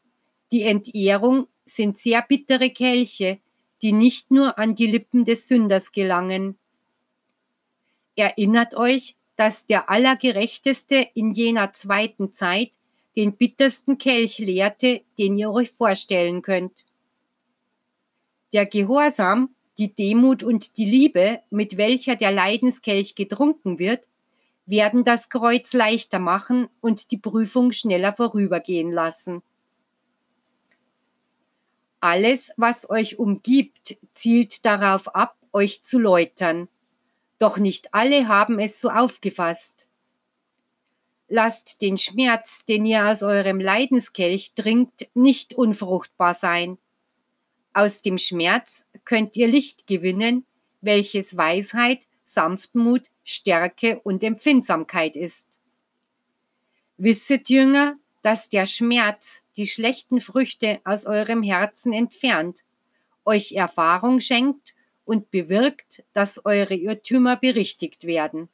die 0.51 0.63
Entehrung 0.63 1.47
sind 1.65 1.97
sehr 1.97 2.21
bittere 2.21 2.69
Kelche, 2.69 3.39
die 3.81 3.91
nicht 3.91 4.31
nur 4.31 4.57
an 4.57 4.75
die 4.75 4.87
Lippen 4.87 5.25
des 5.25 5.47
Sünders 5.47 5.91
gelangen. 5.91 6.57
Erinnert 8.15 8.75
euch, 8.75 9.17
dass 9.35 9.65
der 9.65 9.89
Allergerechteste 9.89 11.07
in 11.15 11.31
jener 11.31 11.73
zweiten 11.73 12.33
Zeit 12.33 12.71
den 13.15 13.37
bittersten 13.37 13.97
Kelch 13.97 14.39
leerte, 14.39 15.01
den 15.19 15.37
ihr 15.37 15.51
euch 15.51 15.71
vorstellen 15.71 16.41
könnt. 16.41 16.85
Der 18.53 18.65
Gehorsam, 18.65 19.55
die 19.77 19.93
Demut 19.93 20.43
und 20.43 20.77
die 20.77 20.85
Liebe, 20.85 21.41
mit 21.49 21.77
welcher 21.77 22.15
der 22.15 22.31
Leidenskelch 22.31 23.15
getrunken 23.15 23.79
wird, 23.79 24.07
werden 24.65 25.03
das 25.03 25.29
Kreuz 25.29 25.73
leichter 25.73 26.19
machen 26.19 26.69
und 26.79 27.11
die 27.11 27.17
Prüfung 27.17 27.71
schneller 27.71 28.13
vorübergehen 28.13 28.91
lassen. 28.91 29.41
Alles, 31.99 32.51
was 32.57 32.89
euch 32.89 33.17
umgibt, 33.17 33.97
zielt 34.13 34.65
darauf 34.65 35.13
ab, 35.15 35.35
euch 35.53 35.83
zu 35.83 35.99
läutern. 35.99 36.67
Doch 37.39 37.57
nicht 37.57 37.93
alle 37.93 38.27
haben 38.27 38.59
es 38.59 38.79
so 38.79 38.89
aufgefasst. 38.89 39.87
Lasst 41.35 41.81
den 41.81 41.97
Schmerz, 41.97 42.63
den 42.63 42.85
ihr 42.85 43.07
aus 43.07 43.23
eurem 43.23 43.59
Leidenskelch 43.59 44.53
trinkt, 44.53 45.09
nicht 45.15 45.55
unfruchtbar 45.55 46.35
sein. 46.35 46.77
Aus 47.73 48.03
dem 48.03 48.19
Schmerz 48.19 48.85
könnt 49.03 49.35
ihr 49.35 49.47
Licht 49.47 49.87
gewinnen, 49.87 50.45
welches 50.81 51.35
Weisheit, 51.35 52.05
Sanftmut, 52.21 53.01
Stärke 53.23 53.99
und 54.01 54.21
Empfindsamkeit 54.21 55.15
ist. 55.15 55.59
Wisset, 56.97 57.49
Jünger, 57.49 57.95
dass 58.21 58.51
der 58.51 58.67
Schmerz 58.67 59.43
die 59.57 59.65
schlechten 59.65 60.21
Früchte 60.21 60.81
aus 60.83 61.07
eurem 61.07 61.41
Herzen 61.41 61.93
entfernt, 61.93 62.63
euch 63.25 63.53
Erfahrung 63.53 64.19
schenkt 64.19 64.75
und 65.03 65.31
bewirkt, 65.31 66.03
dass 66.13 66.45
eure 66.45 66.75
Irrtümer 66.75 67.37
berichtigt 67.37 68.03
werden. 68.03 68.49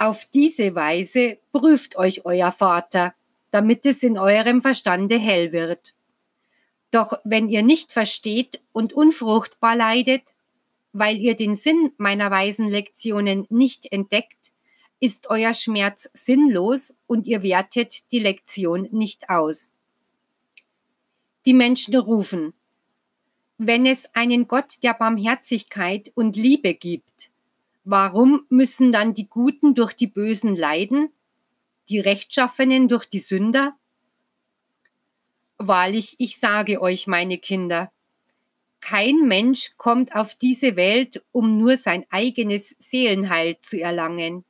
Auf 0.00 0.24
diese 0.24 0.74
Weise 0.74 1.36
prüft 1.52 1.96
euch 1.96 2.24
euer 2.24 2.52
Vater, 2.52 3.12
damit 3.50 3.84
es 3.84 4.02
in 4.02 4.16
eurem 4.16 4.62
Verstande 4.62 5.18
hell 5.18 5.52
wird. 5.52 5.94
Doch 6.90 7.20
wenn 7.22 7.50
ihr 7.50 7.62
nicht 7.62 7.92
versteht 7.92 8.62
und 8.72 8.94
unfruchtbar 8.94 9.76
leidet, 9.76 10.34
weil 10.94 11.18
ihr 11.18 11.36
den 11.36 11.54
Sinn 11.54 11.92
meiner 11.98 12.30
weisen 12.30 12.66
Lektionen 12.66 13.46
nicht 13.50 13.92
entdeckt, 13.92 14.52
ist 15.00 15.28
euer 15.28 15.52
Schmerz 15.52 16.08
sinnlos 16.14 16.96
und 17.06 17.26
ihr 17.26 17.42
wertet 17.42 18.10
die 18.10 18.20
Lektion 18.20 18.88
nicht 18.92 19.28
aus. 19.28 19.74
Die 21.44 21.52
Menschen 21.52 21.94
rufen, 21.94 22.54
wenn 23.58 23.84
es 23.84 24.08
einen 24.14 24.48
Gott 24.48 24.82
der 24.82 24.94
Barmherzigkeit 24.94 26.10
und 26.14 26.36
Liebe 26.36 26.72
gibt, 26.72 27.29
warum 27.90 28.46
müssen 28.50 28.92
dann 28.92 29.14
die 29.14 29.26
Guten 29.26 29.74
durch 29.74 29.94
die 29.94 30.06
Bösen 30.06 30.54
leiden, 30.54 31.12
die 31.88 31.98
Rechtschaffenen 31.98 32.86
durch 32.86 33.04
die 33.06 33.18
Sünder? 33.18 33.76
Wahrlich, 35.58 36.14
ich 36.18 36.38
sage 36.38 36.80
euch, 36.80 37.08
meine 37.08 37.36
Kinder, 37.38 37.90
kein 38.80 39.26
Mensch 39.26 39.76
kommt 39.76 40.14
auf 40.14 40.36
diese 40.36 40.76
Welt, 40.76 41.22
um 41.32 41.58
nur 41.58 41.76
sein 41.76 42.06
eigenes 42.10 42.76
Seelenheil 42.78 43.58
zu 43.60 43.80
erlangen. 43.80 44.44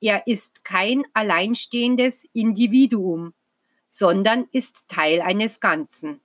Er 0.00 0.26
ist 0.26 0.64
kein 0.64 1.04
alleinstehendes 1.12 2.26
Individuum, 2.32 3.34
sondern 3.90 4.48
ist 4.52 4.88
Teil 4.88 5.20
eines 5.20 5.60
Ganzen. 5.60 6.20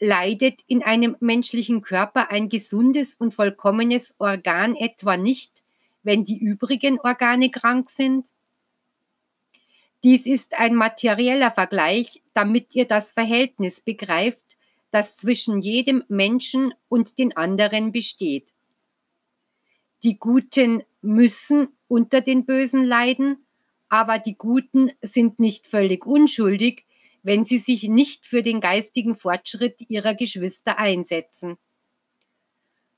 Leidet 0.00 0.62
in 0.68 0.82
einem 0.82 1.16
menschlichen 1.20 1.82
Körper 1.82 2.30
ein 2.30 2.48
gesundes 2.48 3.14
und 3.14 3.34
vollkommenes 3.34 4.14
Organ 4.18 4.76
etwa 4.76 5.16
nicht, 5.16 5.64
wenn 6.02 6.24
die 6.24 6.38
übrigen 6.38 7.00
Organe 7.00 7.50
krank 7.50 7.90
sind? 7.90 8.28
Dies 10.04 10.26
ist 10.26 10.58
ein 10.58 10.76
materieller 10.76 11.50
Vergleich, 11.50 12.22
damit 12.32 12.74
ihr 12.74 12.84
das 12.84 13.12
Verhältnis 13.12 13.80
begreift, 13.80 14.56
das 14.90 15.16
zwischen 15.16 15.60
jedem 15.60 16.04
Menschen 16.08 16.72
und 16.88 17.18
den 17.18 17.36
anderen 17.36 17.92
besteht. 17.92 18.54
Die 20.04 20.18
Guten 20.18 20.84
müssen 21.02 21.68
unter 21.88 22.20
den 22.20 22.46
Bösen 22.46 22.82
leiden, 22.82 23.44
aber 23.88 24.18
die 24.18 24.36
Guten 24.36 24.92
sind 25.02 25.40
nicht 25.40 25.66
völlig 25.66 26.06
unschuldig, 26.06 26.86
wenn 27.22 27.44
sie 27.44 27.58
sich 27.58 27.84
nicht 27.84 28.26
für 28.26 28.42
den 28.42 28.60
geistigen 28.60 29.16
Fortschritt 29.16 29.82
ihrer 29.88 30.14
Geschwister 30.14 30.78
einsetzen. 30.78 31.56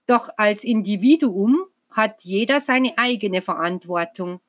Doch 0.06 0.30
als 0.37 0.64
Individuum 0.64 1.64
hat 1.90 2.24
jeder 2.24 2.61
seine 2.61 2.96
eigene 2.98 3.42
Verantwortung. 3.42 4.40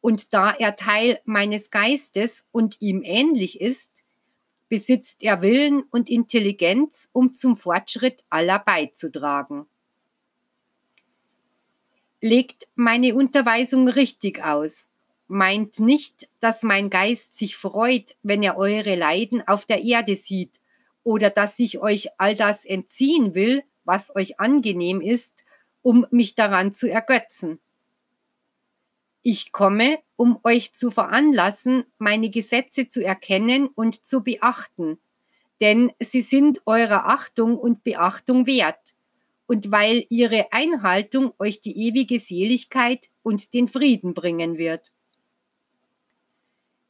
Und 0.00 0.32
da 0.32 0.50
er 0.50 0.76
Teil 0.76 1.20
meines 1.24 1.70
Geistes 1.70 2.46
und 2.52 2.80
ihm 2.80 3.02
ähnlich 3.04 3.60
ist, 3.60 4.04
besitzt 4.68 5.22
er 5.22 5.42
Willen 5.42 5.82
und 5.90 6.08
Intelligenz, 6.08 7.08
um 7.12 7.32
zum 7.32 7.56
Fortschritt 7.56 8.24
aller 8.30 8.58
beizutragen. 8.58 9.66
Legt 12.20 12.68
meine 12.74 13.14
Unterweisung 13.14 13.88
richtig 13.88 14.44
aus, 14.44 14.88
meint 15.28 15.78
nicht, 15.78 16.28
dass 16.40 16.62
mein 16.62 16.90
Geist 16.90 17.34
sich 17.34 17.56
freut, 17.56 18.16
wenn 18.22 18.42
er 18.42 18.56
eure 18.56 18.96
Leiden 18.96 19.46
auf 19.46 19.66
der 19.66 19.84
Erde 19.84 20.16
sieht, 20.16 20.60
oder 21.04 21.30
dass 21.30 21.58
ich 21.58 21.78
euch 21.78 22.08
all 22.18 22.34
das 22.34 22.64
entziehen 22.64 23.34
will, 23.34 23.62
was 23.84 24.14
euch 24.14 24.40
angenehm 24.40 25.00
ist, 25.00 25.44
um 25.82 26.06
mich 26.10 26.34
daran 26.34 26.74
zu 26.74 26.90
ergötzen. 26.90 27.60
Ich 29.22 29.52
komme, 29.52 29.98
um 30.16 30.40
euch 30.42 30.74
zu 30.74 30.90
veranlassen, 30.90 31.84
meine 31.98 32.30
Gesetze 32.30 32.88
zu 32.88 33.04
erkennen 33.04 33.68
und 33.68 34.04
zu 34.04 34.22
beachten, 34.22 34.98
denn 35.60 35.92
sie 35.98 36.22
sind 36.22 36.62
eurer 36.66 37.06
Achtung 37.06 37.58
und 37.58 37.84
Beachtung 37.84 38.46
wert, 38.46 38.94
und 39.46 39.70
weil 39.70 40.04
ihre 40.10 40.52
Einhaltung 40.52 41.32
euch 41.38 41.60
die 41.60 41.76
ewige 41.86 42.20
Seligkeit 42.20 43.08
und 43.22 43.54
den 43.54 43.66
Frieden 43.66 44.12
bringen 44.14 44.58
wird. 44.58 44.92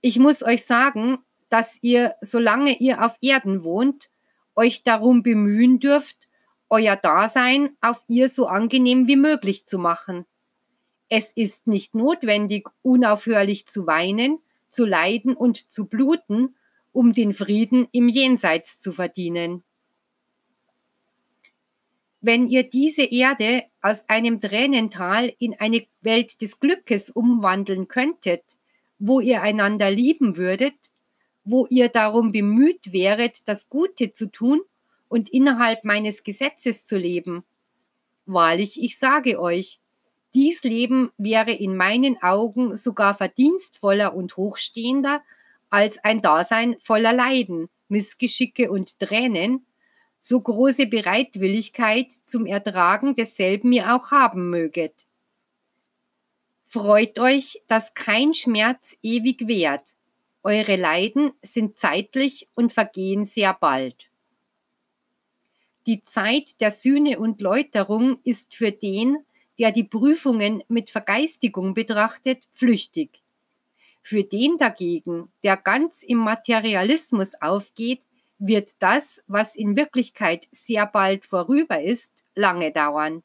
Ich 0.00 0.18
muss 0.18 0.42
euch 0.42 0.64
sagen, 0.64 1.18
dass 1.48 1.78
ihr, 1.82 2.14
solange 2.20 2.78
ihr 2.78 3.04
auf 3.04 3.16
Erden 3.20 3.64
wohnt, 3.64 4.10
euch 4.54 4.82
darum 4.82 5.22
bemühen 5.22 5.80
dürft, 5.80 6.28
euer 6.68 6.96
Dasein 6.96 7.76
auf 7.80 8.04
ihr 8.08 8.28
so 8.28 8.46
angenehm 8.46 9.06
wie 9.08 9.16
möglich 9.16 9.66
zu 9.66 9.78
machen. 9.78 10.26
Es 11.08 11.32
ist 11.32 11.66
nicht 11.66 11.94
notwendig, 11.94 12.68
unaufhörlich 12.82 13.66
zu 13.66 13.86
weinen, 13.86 14.38
zu 14.70 14.84
leiden 14.84 15.34
und 15.34 15.72
zu 15.72 15.86
bluten, 15.86 16.54
um 16.92 17.12
den 17.12 17.32
Frieden 17.32 17.88
im 17.92 18.08
Jenseits 18.08 18.80
zu 18.80 18.92
verdienen. 18.92 19.62
Wenn 22.20 22.48
ihr 22.48 22.64
diese 22.64 23.04
Erde 23.04 23.64
aus 23.80 24.04
einem 24.08 24.40
Tränental 24.40 25.32
in 25.38 25.58
eine 25.58 25.86
Welt 26.02 26.42
des 26.42 26.58
Glückes 26.58 27.10
umwandeln 27.10 27.88
könntet, 27.88 28.58
wo 28.98 29.20
ihr 29.20 29.42
einander 29.42 29.90
lieben 29.90 30.36
würdet, 30.36 30.74
wo 31.44 31.66
ihr 31.70 31.88
darum 31.88 32.32
bemüht 32.32 32.92
wäret, 32.92 33.48
das 33.48 33.68
Gute 33.68 34.12
zu 34.12 34.30
tun 34.30 34.60
und 35.08 35.30
innerhalb 35.30 35.84
meines 35.84 36.22
Gesetzes 36.24 36.84
zu 36.84 36.98
leben. 36.98 37.44
Wahrlich, 38.26 38.82
ich 38.82 38.98
sage 38.98 39.40
euch, 39.40 39.80
dies 40.34 40.62
Leben 40.62 41.10
wäre 41.16 41.52
in 41.52 41.76
meinen 41.76 42.22
Augen 42.22 42.76
sogar 42.76 43.14
verdienstvoller 43.14 44.14
und 44.14 44.36
hochstehender 44.36 45.22
als 45.70 46.04
ein 46.04 46.20
Dasein 46.20 46.76
voller 46.80 47.14
Leiden, 47.14 47.68
Missgeschicke 47.88 48.70
und 48.70 48.98
Tränen, 48.98 49.66
so 50.18 50.40
große 50.40 50.86
Bereitwilligkeit 50.86 52.12
zum 52.26 52.44
Ertragen 52.44 53.14
desselben 53.14 53.72
ihr 53.72 53.94
auch 53.94 54.10
haben 54.10 54.50
möget. 54.50 55.07
Freut 56.70 57.18
euch, 57.18 57.62
dass 57.66 57.94
kein 57.94 58.34
Schmerz 58.34 58.98
ewig 59.02 59.48
währt. 59.48 59.96
Eure 60.42 60.76
Leiden 60.76 61.32
sind 61.40 61.78
zeitlich 61.78 62.46
und 62.54 62.74
vergehen 62.74 63.24
sehr 63.24 63.54
bald. 63.54 64.10
Die 65.86 66.04
Zeit 66.04 66.60
der 66.60 66.70
Sühne 66.70 67.20
und 67.20 67.40
Läuterung 67.40 68.20
ist 68.22 68.54
für 68.54 68.70
den, 68.70 69.16
der 69.58 69.72
die 69.72 69.84
Prüfungen 69.84 70.62
mit 70.68 70.90
Vergeistigung 70.90 71.72
betrachtet, 71.72 72.44
flüchtig. 72.52 73.22
Für 74.02 74.22
den 74.22 74.58
dagegen, 74.58 75.32
der 75.42 75.56
ganz 75.56 76.02
im 76.02 76.18
Materialismus 76.18 77.32
aufgeht, 77.40 78.02
wird 78.38 78.72
das, 78.80 79.22
was 79.26 79.56
in 79.56 79.74
Wirklichkeit 79.74 80.46
sehr 80.52 80.86
bald 80.86 81.24
vorüber 81.24 81.82
ist, 81.82 82.26
lange 82.34 82.72
dauern. 82.72 83.22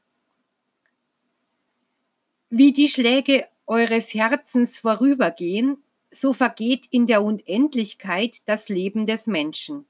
Wie 2.56 2.72
die 2.72 2.88
Schläge 2.88 3.48
eures 3.66 4.14
Herzens 4.14 4.78
vorübergehen, 4.78 5.82
so 6.12 6.34
vergeht 6.34 6.86
in 6.92 7.08
der 7.08 7.24
Unendlichkeit 7.24 8.48
das 8.48 8.70
Leben 8.70 9.08
des 9.08 9.26
Menschen. 9.26 9.88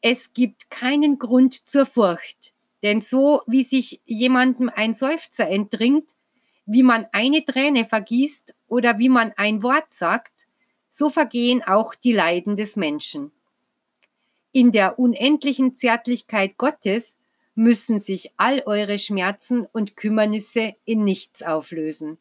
Es 0.00 0.32
gibt 0.32 0.70
keinen 0.70 1.18
Grund 1.18 1.68
zur 1.68 1.84
Furcht, 1.84 2.54
denn 2.82 3.02
so 3.02 3.42
wie 3.46 3.62
sich 3.62 4.00
jemandem 4.06 4.70
ein 4.74 4.94
Seufzer 4.94 5.46
entdringt, 5.50 6.16
wie 6.64 6.82
man 6.82 7.06
eine 7.12 7.44
Träne 7.44 7.84
vergießt 7.84 8.54
oder 8.66 8.98
wie 8.98 9.10
man 9.10 9.34
ein 9.36 9.62
Wort 9.62 9.92
sagt, 9.92 10.48
so 10.88 11.10
vergehen 11.10 11.62
auch 11.62 11.94
die 11.94 12.14
Leiden 12.14 12.56
des 12.56 12.76
Menschen. 12.76 13.32
In 14.52 14.72
der 14.72 14.98
unendlichen 14.98 15.76
Zärtlichkeit 15.76 16.56
Gottes 16.56 17.17
müssen 17.58 17.98
sich 17.98 18.30
all 18.36 18.62
eure 18.66 19.00
Schmerzen 19.00 19.66
und 19.72 19.96
Kümmernisse 19.96 20.74
in 20.84 21.02
nichts 21.02 21.42
auflösen. 21.42 22.16